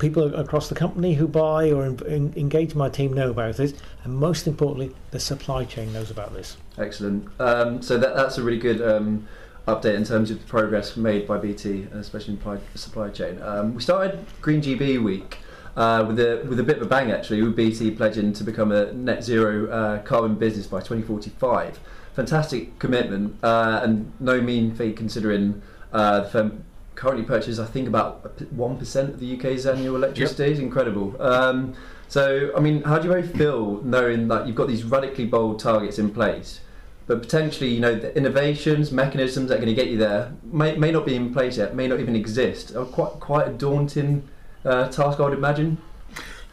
[0.00, 3.74] People across the company who buy or in, in, engage my team know about this,
[4.02, 6.56] and most importantly, the supply chain knows about this.
[6.78, 7.28] Excellent.
[7.38, 9.28] Um, so that, that's a really good um,
[9.68, 13.40] update in terms of the progress made by BT, especially in supply chain.
[13.40, 15.38] Um, we started Green GB Week
[15.76, 18.72] uh, with a with a bit of a bang actually, with BT pledging to become
[18.72, 21.78] a net zero uh, carbon business by 2045.
[22.14, 25.62] Fantastic commitment uh, and no mean feat considering
[25.92, 26.64] uh, the firm
[26.98, 30.50] currently purchase, I think about one percent of the UK's annual electricity.
[30.50, 31.20] It's incredible.
[31.22, 31.74] Um,
[32.08, 35.60] so I mean, how do you both feel knowing that you've got these radically bold
[35.60, 36.60] targets in place?
[37.08, 40.76] but potentially, you know, the innovations, mechanisms that are going to get you there may,
[40.76, 42.76] may not be in place yet, may not even exist.
[42.76, 44.28] Are quite quite a daunting
[44.64, 45.78] uh, task, I would imagine.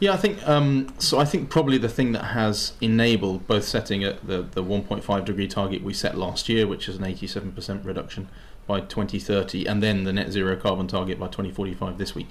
[0.00, 1.18] Yeah, I think um, so.
[1.18, 5.46] I think probably the thing that has enabled both setting at the the 1.5 degree
[5.46, 8.28] target we set last year, which is an 87% reduction
[8.66, 12.30] by 2030, and then the net zero carbon target by 2045 this week.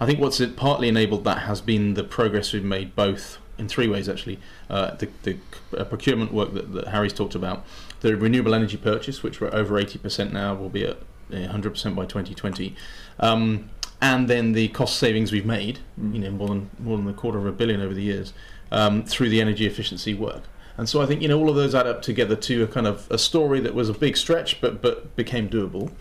[0.00, 3.88] I think what's partly enabled that has been the progress we've made both in three
[3.88, 4.38] ways actually.
[4.68, 5.38] Uh, the, the
[5.76, 7.64] uh, procurement work that, that Harry's talked about,
[8.00, 10.98] the renewable energy purchase, which we're over 80% now, will be at
[11.30, 12.74] 100% by 2020.
[13.20, 13.70] Um,
[14.00, 17.38] and then the cost savings we've made, you know, more than more than a quarter
[17.38, 18.32] of a billion over the years,
[18.72, 20.42] um, through the energy efficiency work.
[20.76, 22.86] And so I think you know all of those add up together to a kind
[22.86, 25.92] of a story that was a big stretch, but but became doable.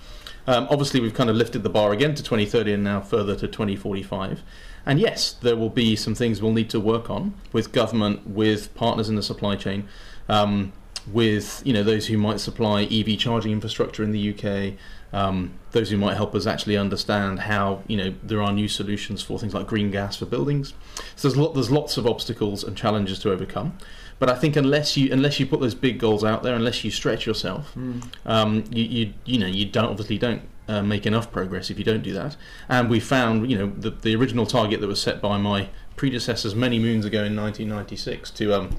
[0.47, 3.47] Um, obviously, we've kind of lifted the bar again to 2030 and now further to
[3.47, 4.41] 2045.
[4.85, 8.73] And yes, there will be some things we'll need to work on with government, with
[8.73, 9.87] partners in the supply chain,
[10.27, 10.73] um,
[11.11, 14.73] with you know those who might supply EV charging infrastructure in the UK,
[15.13, 19.21] um, those who might help us actually understand how you know there are new solutions
[19.21, 20.73] for things like green gas for buildings.
[21.15, 23.77] So there's there's lots of obstacles and challenges to overcome.
[24.21, 26.91] But I think unless you unless you put those big goals out there, unless you
[26.91, 28.03] stretch yourself, Mm.
[28.27, 31.83] um, you, you you know you don't obviously don't uh, make enough progress if you
[31.83, 32.35] don't do that.
[32.69, 36.53] And we found you know the the original target that was set by my predecessors
[36.53, 38.75] many moons ago in 1996 to um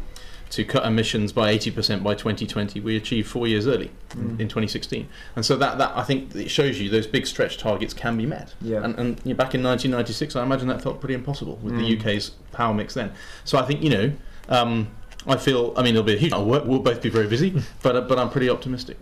[0.50, 4.38] to cut emissions by 80% by 2020 we achieved four years early Mm.
[4.38, 7.94] in 2016 and so that, that I think it shows you those big stretch targets
[7.94, 8.84] can be met Yeah.
[8.84, 11.78] and, and you know, back in 1996 I imagine that felt pretty impossible with Mm.
[11.80, 13.10] the UK's power mix then
[13.44, 14.12] so I think you know
[14.48, 14.88] um,
[15.26, 17.26] I feel I mean it'll be a huge amount of work we'll both be very
[17.28, 18.96] busy but, uh, but I'm pretty optimistic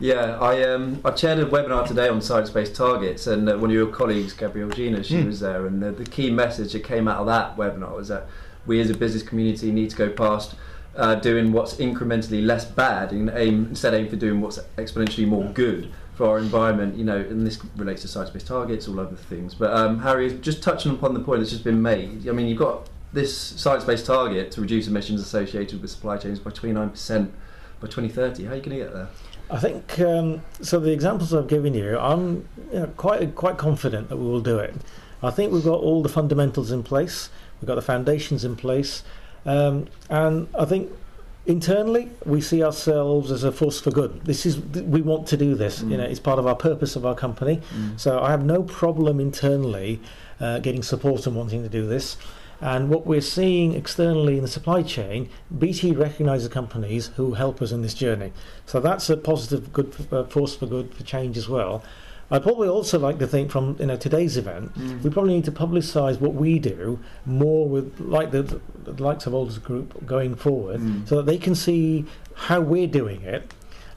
[0.00, 3.74] Yeah, I um, I chaired a webinar today on science-based targets, and uh, one of
[3.76, 5.26] your colleagues, Gabrielle Ginér, she Mm.
[5.26, 8.24] was there, and the, the key message that came out of that webinar was that
[8.66, 10.54] we as a business community need to go past
[10.96, 15.44] uh, doing what's incrementally less bad and aim instead aim for doing what's exponentially more
[15.52, 16.96] good for our environment.
[16.96, 19.54] You know, and this relates to science-based targets, all other things.
[19.54, 22.26] But um, Harry, just touching upon the point that's just been made.
[22.26, 26.50] I mean, you've got this science-based target to reduce emissions associated with supply chains by
[26.50, 27.30] 29%
[27.80, 28.44] by 2030.
[28.44, 29.08] How are you going to get there?
[29.50, 30.78] I think um, so.
[30.78, 34.58] The examples I've given you, I'm you know, quite quite confident that we will do
[34.58, 34.74] it.
[35.22, 37.30] I think we've got all the fundamentals in place.
[37.60, 39.02] We've got the foundations in place,
[39.44, 40.92] um, and I think
[41.46, 44.24] internally we see ourselves as a force for good.
[44.24, 45.82] This is we want to do this.
[45.82, 47.60] You know, it's part of our purpose of our company.
[47.96, 50.00] So I have no problem internally
[50.38, 52.16] uh, getting support and wanting to do this.
[52.60, 57.72] And what we're seeing externally in the supply chain, BT recognises companies who help us
[57.72, 58.32] in this journey.
[58.66, 61.82] So that's a positive, good uh, force for good for change as well.
[62.32, 65.02] I'd probably also like to think from you know today's event, Mm.
[65.02, 69.32] we probably need to publicise what we do more with like the, the likes of
[69.34, 71.08] Aldersgate Group going forward, Mm.
[71.08, 72.04] so that they can see
[72.34, 73.52] how we're doing it.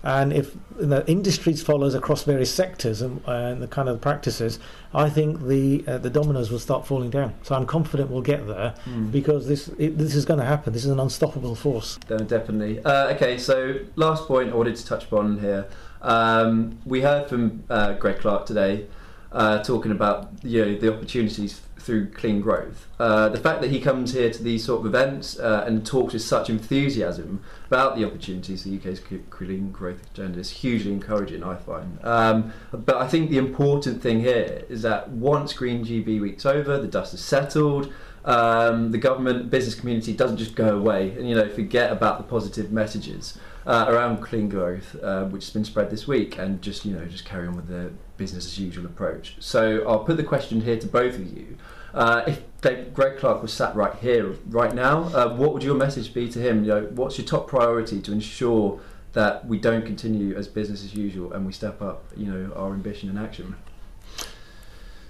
[0.06, 4.60] And if the industries follows across various sectors and, and the kind of practices,
[4.94, 7.34] I think the uh, the dominoes will start falling down.
[7.44, 9.12] So I'm confident we'll get there Mm.
[9.12, 10.74] because this it, this is going to happen.
[10.74, 11.98] This is an unstoppable force.
[12.08, 12.84] Definitely.
[12.84, 15.68] Uh, okay, so last point I wanted to touch upon here.
[16.02, 18.88] Um, we heard from uh, Greg Clark today
[19.34, 22.88] uh, talking about you know, the opportunities through clean growth.
[22.98, 26.14] Uh, the fact that he comes here to these sort of events uh, and talks
[26.14, 31.56] with such enthusiasm about the opportunities the UK's clean growth agenda is hugely encouraging, I
[31.56, 32.00] find.
[32.04, 36.80] Um, but I think the important thing here is that once Green GB Week's over,
[36.80, 37.92] the dust is settled,
[38.26, 42.24] um, the government business community doesn't just go away and you know forget about the
[42.24, 46.86] positive messages uh, around clean growth uh, which has been spread this week and just
[46.86, 49.36] you know just carry on with the business as usual approach.
[49.40, 51.58] So I'll put the question here to both of you.
[51.94, 55.76] Uh, if Dave, Greg Clark was sat right here right now uh, what would your
[55.76, 56.64] message be to him?
[56.64, 58.80] You know what's your top priority to ensure
[59.14, 62.74] that we don't continue as business as usual and we step up you know our
[62.74, 63.56] ambition and action?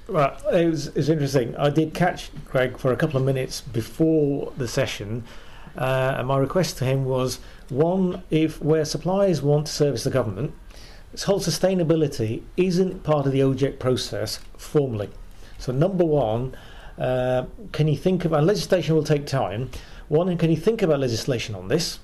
[0.08, 1.56] Right, it was, it's interesting.
[1.56, 5.24] I did catch Greg for a couple of minutes before the session,
[5.78, 7.40] uh, and my request to him was
[7.70, 10.54] one: if where suppliers want to service the government,
[11.12, 15.10] this whole sustainability isn't part of the OJEC process formally.
[15.60, 16.56] So, number one,
[16.98, 19.70] uh, can you think about legislation will take time?
[20.10, 22.00] One, can you think about legislation on this?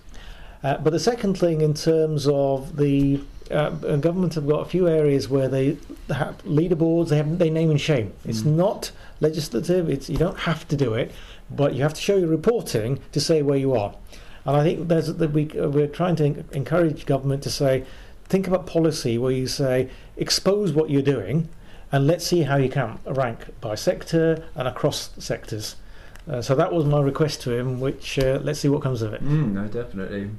[0.64, 4.88] Uh, but the second thing, in terms of the uh, government, have got a few
[4.88, 5.78] areas where they
[6.10, 7.10] have leaderboards.
[7.10, 8.14] They have they name and shame.
[8.26, 8.56] It's Mm.
[8.56, 8.92] not
[9.22, 9.90] legislative.
[9.90, 11.12] It's you don't have to do it,
[11.50, 13.94] but you have to show your reporting to say where you are.
[14.46, 17.86] And I think there's that we we're trying to encourage government to say,
[18.26, 21.50] think about policy where you say expose what you're doing,
[21.92, 25.76] and let's see how you can rank by sector and across sectors.
[26.30, 29.14] Uh, so that was my request to him, which uh, let's see what comes of
[29.14, 29.24] it.
[29.24, 30.30] Mm, no, definitely.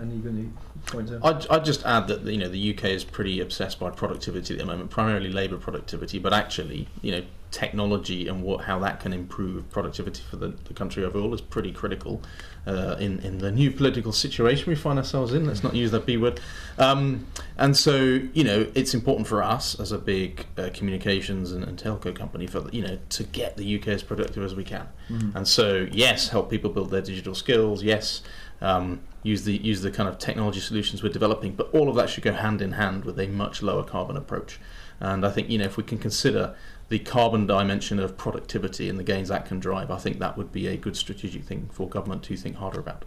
[0.00, 0.50] Any any
[0.86, 1.10] points?
[1.10, 1.20] there?
[1.22, 4.60] I'd, I'd just add that you know the UK is pretty obsessed by productivity at
[4.60, 9.12] the moment, primarily labour productivity, but actually you know technology and what how that can
[9.12, 12.22] improve productivity for the, the country overall is pretty critical
[12.66, 15.46] uh, in in the new political situation we find ourselves in.
[15.46, 16.40] Let's not use that B word.
[16.78, 21.64] Um, and so you know it's important for us as a big uh, communications and,
[21.64, 24.88] and telco company for you know to get the UK as productive as we can.
[25.08, 25.34] Mm.
[25.34, 27.82] And so yes, help people build their digital skills.
[27.82, 28.22] Yes.
[28.62, 32.08] Um, use the use the kind of technology solutions we're developing, but all of that
[32.08, 34.58] should go hand in hand with a much lower carbon approach.
[35.00, 36.54] And I think you know if we can consider
[36.90, 40.52] the carbon dimension of productivity and the gains that can drive, I think that would
[40.52, 43.04] be a good strategic thing for government to think harder about.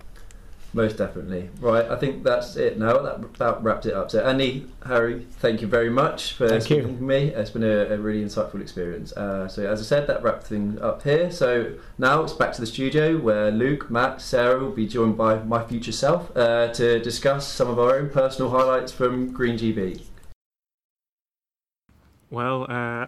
[0.76, 1.52] Most definitely.
[1.60, 2.98] Right, I think that's it now.
[2.98, 4.10] That about wrapped it up.
[4.10, 6.78] So, Andy, Harry, thank you very much for Thank you.
[6.78, 7.28] speaking with me.
[7.28, 9.12] It's been a, a really insightful experience.
[9.12, 11.30] Uh, so, as I said, that wrapped things up here.
[11.30, 15.44] So, now it's back to the studio where Luke, Matt, Sarah will be joined by
[15.44, 20.02] my future self uh, to discuss some of our own personal highlights from Green GB.
[22.32, 23.06] Well, uh,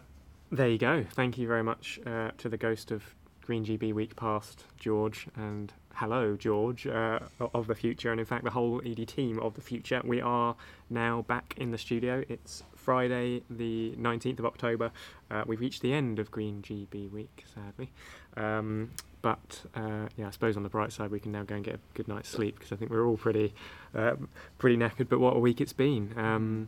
[0.52, 1.06] there you go.
[1.12, 3.04] Thank you very much uh, to the ghost of
[3.46, 7.20] Green GB Week past, George, and hello, George, uh,
[7.54, 10.02] of the future, and in fact, the whole edie team of the future.
[10.04, 10.56] We are
[10.90, 12.24] now back in the studio.
[12.28, 14.92] It's Friday, the 19th of October.
[15.32, 17.92] Uh, we've reached the end of Green GB Week, sadly.
[18.36, 18.92] Um,
[19.22, 21.76] but uh, yeah, I suppose on the bright side, we can now go and get
[21.76, 23.54] a good night's sleep because I think we're all pretty,
[23.94, 25.10] um, pretty knackered.
[25.10, 26.14] But what a week it's been!
[26.18, 26.68] Um,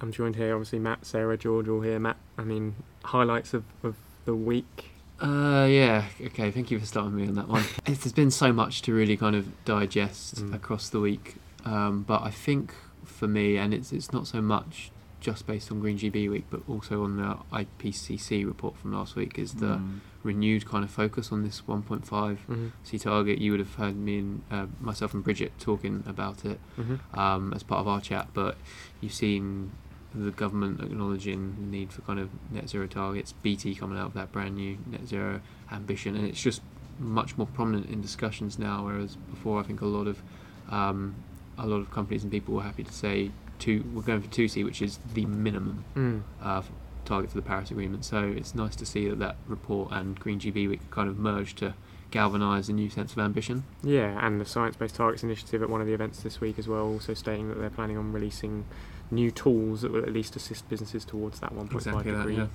[0.00, 1.98] I'm joined here, obviously, Matt, Sarah, George, all here.
[1.98, 2.74] Matt, I mean,
[3.04, 4.90] highlights of, of the week.
[5.20, 6.04] Uh, yeah.
[6.26, 6.50] Okay.
[6.50, 7.64] Thank you for starting me on that one.
[7.86, 10.54] It's, there's been so much to really kind of digest Mm.
[10.54, 12.72] across the week, um, but I think
[13.04, 14.90] for me, and it's it's not so much
[15.20, 19.38] just based on Green GB week, but also on the IPCC report from last week,
[19.38, 19.98] is the Mm.
[20.22, 22.68] renewed kind of focus on this 1.5 Mm-hmm.
[22.84, 23.38] C target.
[23.38, 27.18] You would have heard me and uh, myself and Bridget talking about it Mm-hmm.
[27.18, 28.56] um, as part of our chat, but
[29.00, 29.72] you've seen
[30.14, 34.14] the government acknowledging the need for kind of net zero targets, BT coming out with
[34.14, 36.62] that brand new net zero ambition, and it's just
[36.98, 38.84] much more prominent in discussions now.
[38.86, 40.22] Whereas before, I think a lot of
[40.70, 41.14] um,
[41.58, 44.48] a lot of companies and people were happy to say two, we're going for two
[44.48, 46.22] C, which is the minimum Mm.
[46.42, 46.62] uh,
[47.04, 48.04] target for the Paris Agreement.
[48.04, 51.58] So it's nice to see that that report and Green GB Week kind of merged
[51.58, 51.74] to
[52.10, 53.64] galvanise a new sense of ambition.
[53.82, 56.66] Yeah, and the Science Based Targets Initiative at one of the events this week as
[56.68, 58.64] well, also stating that they're planning on releasing
[59.10, 62.46] new tools that will at least assist businesses towards that 1.5 Exactly that, degree yeah.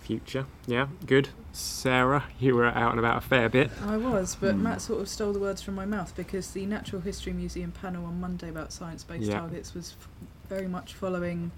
[0.00, 0.46] future.
[0.66, 1.28] Yeah, good.
[1.52, 3.70] Sarah, you were out and about a fair bit.
[3.84, 4.62] I was, but Hmm.
[4.62, 8.04] Matt sort of stole the words from my mouth because the Natural History Museum panel
[8.06, 9.40] on Monday about science-based Yeah.
[9.40, 10.08] targets was f-
[10.48, 11.50] very much following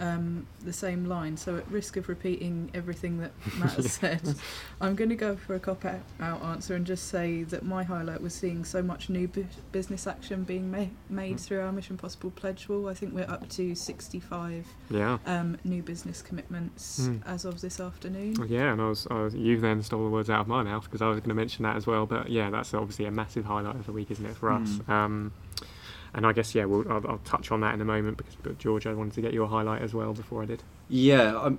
[0.00, 1.36] um, the same line.
[1.36, 4.34] So, at risk of repeating everything that Matt has said,
[4.80, 8.34] I'm going to go for a cop-out answer and just say that my highlight was
[8.34, 11.40] seeing so much new bu- business action being ma- made Mm.
[11.40, 12.88] through our Mission Possible pledge wall.
[12.88, 15.18] I think we're up to 65 Yeah.
[15.26, 17.22] um, new business commitments Mm.
[17.26, 18.36] as of this afternoon.
[18.48, 20.84] Yeah, and I was, I was, you then stole the words out of my mouth
[20.84, 22.06] because I was going to mention that as well.
[22.06, 24.68] But yeah, that's obviously a massive highlight of the week, isn't it, for us?
[24.68, 24.88] Mm.
[24.88, 25.32] Um,
[26.14, 28.58] and I guess yeah, we'll, I'll, I'll touch on that in a moment because, but
[28.58, 30.62] George, I wanted to get your highlight as well before I did.
[30.88, 31.58] Yeah, I'm,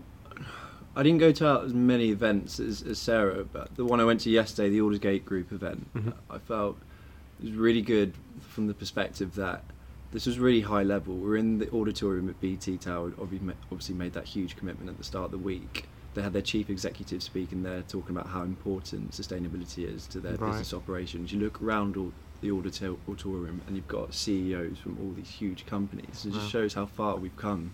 [0.95, 4.21] I didn't go to as many events as, as Sarah, but the one I went
[4.21, 6.13] to yesterday, the Aldersgate Group event, Mhm.
[6.29, 6.77] I felt
[7.41, 9.63] it was really good from the perspective that
[10.13, 11.15] this was really high level.
[11.15, 15.03] We're in the auditorium at BT Tower, obviously obviously made that huge commitment at the
[15.03, 15.87] start of the week.
[16.13, 20.35] They had their chief executive speaking there, talking about how important sustainability is to their
[20.37, 20.51] Right.
[20.51, 21.33] business operations.
[21.33, 22.13] You look around all
[22.45, 26.25] the auditor- auditorium and you've got CEOs from all these huge companies.
[26.25, 26.39] It Wow.
[26.39, 27.71] just shows how far we've come,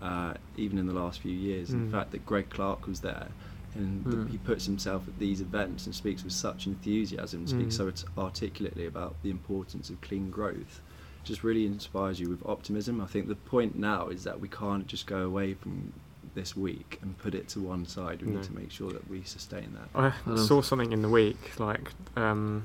[0.00, 1.70] uh, even in the last few years.
[1.70, 1.90] And Mm.
[1.90, 3.28] the fact that Greg Clark was there
[3.74, 4.30] and that Mm.
[4.30, 7.94] he puts himself at these events and speaks with such enthusiasm, speaks Mm.
[7.94, 10.80] so articulately about the importance of clean growth,
[11.22, 13.00] just really inspires you with optimism.
[13.00, 15.92] I think the point now is that we can't just go away from
[16.34, 18.22] this week and put it to one side.
[18.22, 18.34] We No.
[18.36, 19.88] need to make sure that we sustain that.
[19.94, 22.64] I I saw something in the week, like um,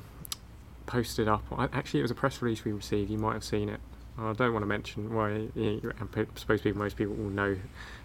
[0.89, 1.43] posted up.
[1.73, 3.09] Actually, it was a press release we received.
[3.11, 3.79] You might have seen it.
[4.17, 5.47] I don't want to mention why.
[5.55, 7.55] You know, I suppose people, most people will know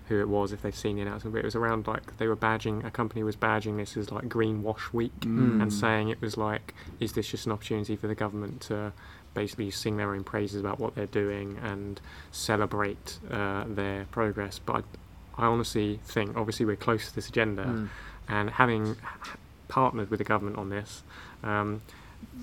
[0.09, 1.33] who it was if they've seen the announcement.
[1.35, 4.29] But it was around like they were badging a company was badging this as like
[4.29, 5.63] Green Wash Week Mm.
[5.63, 8.93] and saying it was like, is this just an opportunity for the government to
[9.33, 12.01] basically sing their own praises about what they're doing and
[12.33, 14.59] celebrate uh, their progress?
[14.65, 14.85] But
[15.39, 17.89] I, I honestly think, obviously, we're close to this agenda, Mm.
[18.29, 18.97] and having
[19.69, 21.03] partnered with the government on this.
[21.43, 21.81] Um,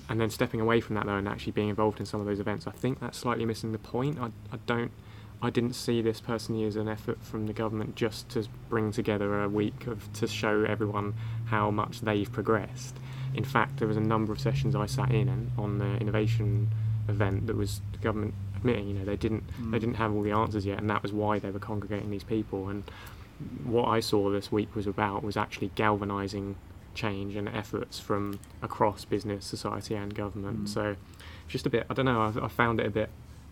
[0.08, 2.40] and then stepping away from that though and actually being involved in some of those
[2.40, 4.18] events, I think that's slightly missing the point.
[4.20, 4.90] I, I don't,
[5.40, 9.42] I didn't see this personally as an effort from the government just to bring together
[9.42, 11.14] a week of to show everyone
[11.46, 12.96] how much they've progressed.
[13.34, 16.68] In fact, there was a number of sessions I sat in on- on the innovation
[17.08, 19.80] event that was the government admitting, you know, they didn't they Mm.
[19.80, 22.68] didn't have all the answers yet, and that was why they were congregating these people.
[22.68, 22.84] And
[23.64, 26.54] what I saw this week was about was actually galvanising
[26.94, 30.64] change and efforts from across business, society, and government.
[30.64, 30.68] Mm.
[30.68, 30.96] So,
[31.48, 31.86] just a bit.
[31.90, 32.22] I don't know.
[32.22, 33.10] I, I found it a bit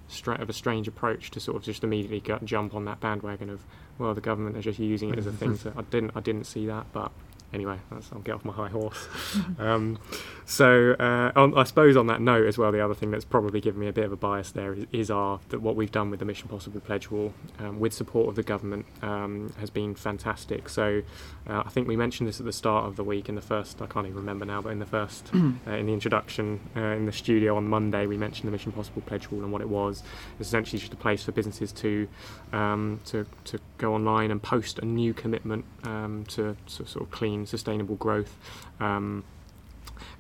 [0.08, 3.60] stra- of a strange approach to sort of just immediately jump on that bandwagon of
[3.98, 5.58] well, the government are just using it as a thing.
[5.58, 6.12] To, I didn't.
[6.14, 7.12] I didn't see that, but.
[7.52, 9.09] Anyway, that's, I'll get off my high horse.
[9.59, 9.98] um,
[10.44, 13.60] so, uh, on, I suppose on that note as well, the other thing that's probably
[13.60, 16.10] given me a bit of a bias there is, is our that what we've done
[16.10, 19.94] with the Mission Possible pledge wall, um, with support of the government, um, has been
[19.94, 20.68] fantastic.
[20.68, 21.02] So,
[21.48, 23.82] uh, I think we mentioned this at the start of the week in the first.
[23.82, 27.06] I can't even remember now, but in the first, uh, in the introduction uh, in
[27.06, 30.02] the studio on Monday, we mentioned the Mission Possible pledge wall and what it was.
[30.39, 32.09] It's essentially just a place for businesses to
[32.52, 37.10] um, to to go online and post a new commitment um, to, to sort of
[37.10, 38.36] clean, sustainable growth.
[38.80, 39.24] Um,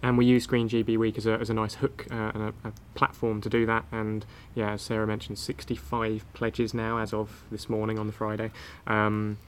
[0.02, 2.68] and we use Green GB Week as a, as a nice hook uh, and a,
[2.68, 3.84] a platform to do that.
[3.92, 4.24] And
[4.54, 8.50] yeah, as Sarah mentioned, 65 pledges now as of this morning on the Friday,
[8.86, 9.38] um,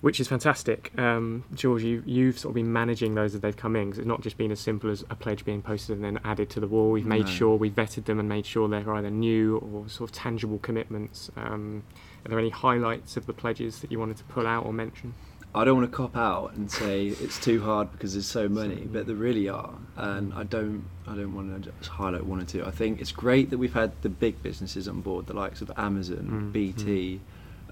[0.00, 0.92] which is fantastic.
[0.98, 4.06] Um, George, you, you've sort of been managing those as they've come in 'cause it's
[4.06, 6.66] not just been as simple as a pledge being posted and then added to the
[6.68, 6.90] wall.
[6.90, 7.30] We've made No.
[7.30, 11.30] sure we vetted them and made sure they're either new or sort of tangible commitments.
[11.36, 11.82] Um,
[12.24, 15.14] are there any highlights of the pledges that you wanted to pull out or mention?
[15.56, 18.82] I don't want to cop out and say it's too hard because there's so many,
[18.82, 20.84] but there really are, and I don't.
[21.08, 22.64] I don't want to just highlight one or two.
[22.64, 25.70] I think it's great that we've had the big businesses on board, the likes of
[25.76, 27.20] Amazon, Mm, BT,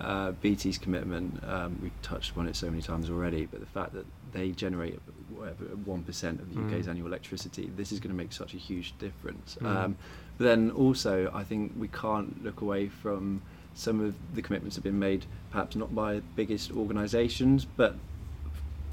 [0.00, 1.42] uh, BT's commitment.
[1.46, 4.98] Um, we've touched on it so many times already, but the fact that they generate
[5.36, 6.68] whatever one percent of the Mm.
[6.70, 9.58] UK's annual electricity, this is going to make such a huge difference.
[9.60, 9.66] Mm.
[9.76, 9.96] Um,
[10.38, 13.42] but then also, I think we can't look away from
[13.74, 17.96] some of the commitments have been made, perhaps not by the biggest organisations, but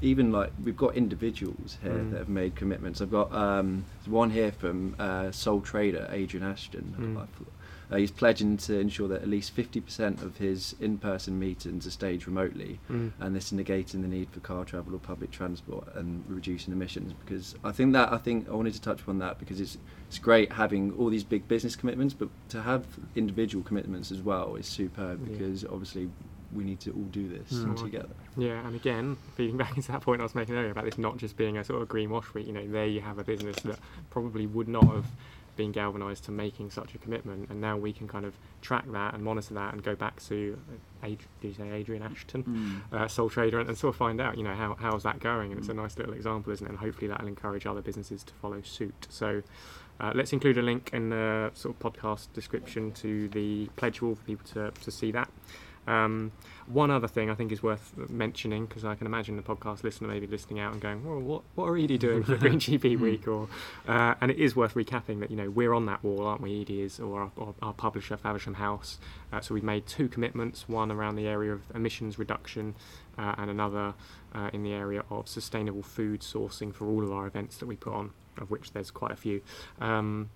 [0.00, 2.10] even like we've got individuals here Mm.
[2.10, 3.00] that have made commitments.
[3.00, 6.94] I've got um, one here from uh, sole trader Adrian Ashton.
[6.98, 7.26] Mm.
[7.92, 12.26] Uh, he's pledging to ensure that at least 50% of his in-person meetings are staged
[12.26, 13.12] remotely, Mm.
[13.20, 17.12] and this is negating the need for car travel or public transport and reducing emissions.
[17.12, 19.76] Because I think that I think I wanted to touch upon that because it's
[20.08, 24.56] it's great having all these big business commitments, but to have individual commitments as well
[24.56, 25.32] is superb Yeah.
[25.36, 26.10] because obviously
[26.54, 27.76] we need to all do this Mm.
[27.82, 28.10] together.
[28.36, 31.16] Yeah, and again, feeding back into that point I was making earlier about this not
[31.16, 33.56] just being a sort of green wash week, you know, there you have a business
[33.64, 33.78] that
[34.10, 35.06] probably would not have
[35.56, 39.14] been galvanised to making such a commitment, and now we can kind of track that
[39.14, 40.58] and monitor that and go back to,
[41.02, 42.42] uh, Ad- did you say Adrian Ashton,
[42.92, 42.96] Mm.
[43.00, 45.50] uh, sole trader, and, and sort of find out, you know, how, how's that going,
[45.52, 48.32] and it's a nice little example, isn't it, and hopefully that'll encourage other businesses to
[48.34, 49.06] follow suit.
[49.10, 49.42] So
[50.00, 54.14] uh, let's include a link in the sort of podcast description to the pledge wall
[54.14, 55.28] for people to, to see that.
[55.86, 56.32] Um,
[56.66, 60.08] one other thing I think is worth mentioning because I can imagine the podcast listener
[60.08, 63.26] maybe listening out and going, "Well, what what are edie doing for Green GB Week?"
[63.26, 63.48] Or
[63.88, 66.60] uh, and it is worth recapping that you know we're on that wall, aren't we?
[66.60, 68.98] edie is or our, or our publisher Faversham House.
[69.32, 72.74] Uh, so we've made two commitments: one around the area of emissions reduction,
[73.18, 73.94] uh, and another
[74.34, 77.76] uh, in the area of sustainable food sourcing for all of our events that we
[77.76, 79.42] put on, of which there's quite a few.
[79.80, 80.30] Um,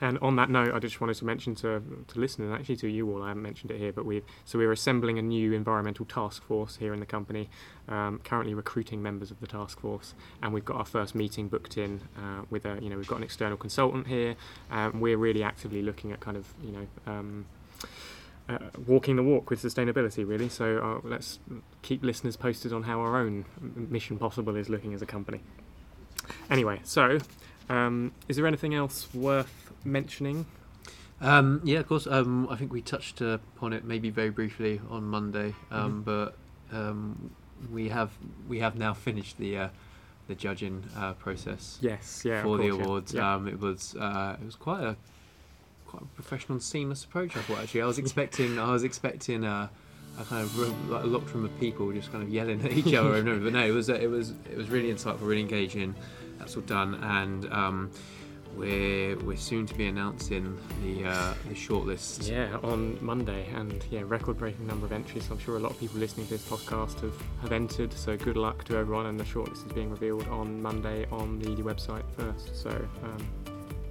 [0.00, 2.88] and on that note, I just wanted to mention to, to listeners, and actually to
[2.88, 6.06] you all, I haven't mentioned it here, but we've so we're assembling a new environmental
[6.06, 7.50] task force here in the company.
[7.88, 11.76] Um, currently recruiting members of the task force, and we've got our first meeting booked
[11.76, 14.36] in uh, with a you know we've got an external consultant here.
[14.70, 16.86] Um, we're really actively looking at kind of you know.
[17.06, 17.46] Um,
[18.48, 20.48] uh, walking the walk with sustainability, really.
[20.48, 21.38] So uh, let's
[21.82, 25.40] keep listeners posted on how our own Mission Possible is looking as a company.
[26.50, 27.18] Anyway, so
[27.68, 30.46] um, is there anything else worth mentioning?
[31.20, 32.06] Um, yeah, of course.
[32.06, 36.04] Um, I think we touched uh, upon it maybe very briefly on Monday, um, Mhm.
[36.04, 36.36] but
[36.76, 37.30] um,
[37.70, 38.10] we have
[38.48, 39.68] we have now finished the uh,
[40.28, 42.84] the judging uh, process Yes, yeah, for the course, yeah.
[42.84, 43.14] awards.
[43.14, 43.34] Yeah.
[43.34, 44.96] Um, it was uh, it was quite a
[45.86, 47.36] quite a professional and seamless approach.
[47.36, 49.68] I thought actually I was expecting I was expecting a,
[50.18, 52.72] a kind of room, like a lot room of people just kind of yelling at
[52.72, 53.44] each other over and over.
[53.44, 55.94] But no, it was uh, it was it was really insightful, really engaging.
[56.38, 57.90] That's all done, and um,
[58.56, 62.30] we're we're soon to be announcing the uh, the shortlist.
[62.30, 65.28] Yeah, on Monday, and yeah, record-breaking number of entries.
[65.30, 67.92] I'm sure a lot of people listening to this podcast have, have entered.
[67.92, 71.56] So good luck to everyone, and the shortlist is being revealed on Monday on the
[71.56, 72.56] website first.
[72.56, 72.70] So
[73.02, 73.26] um,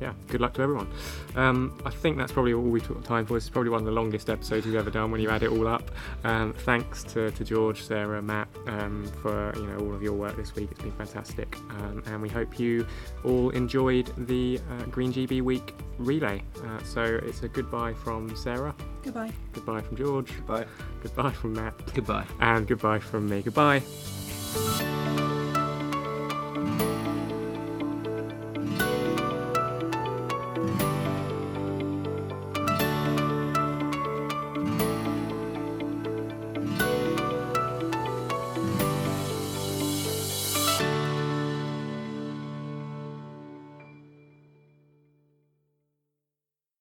[0.01, 0.87] yeah, good luck to everyone.
[1.35, 3.33] Um, I think that's probably all we took time for.
[3.33, 5.51] This is probably one of the longest episodes we've ever done when you add it
[5.51, 5.91] all up.
[6.23, 10.35] Um, thanks to, to George, Sarah, Matt um, for you know all of your work
[10.37, 10.69] this week.
[10.71, 12.85] It's been fantastic, um, and we hope you
[13.23, 16.41] all enjoyed the uh, Green GB Week relay.
[16.63, 18.73] Uh, so it's a goodbye from Sarah.
[19.03, 19.31] Goodbye.
[19.53, 20.33] Goodbye from George.
[20.35, 20.65] Goodbye.
[21.01, 21.93] Goodbye from Matt.
[21.93, 22.25] Goodbye.
[22.39, 23.41] And goodbye from me.
[23.41, 23.81] Goodbye.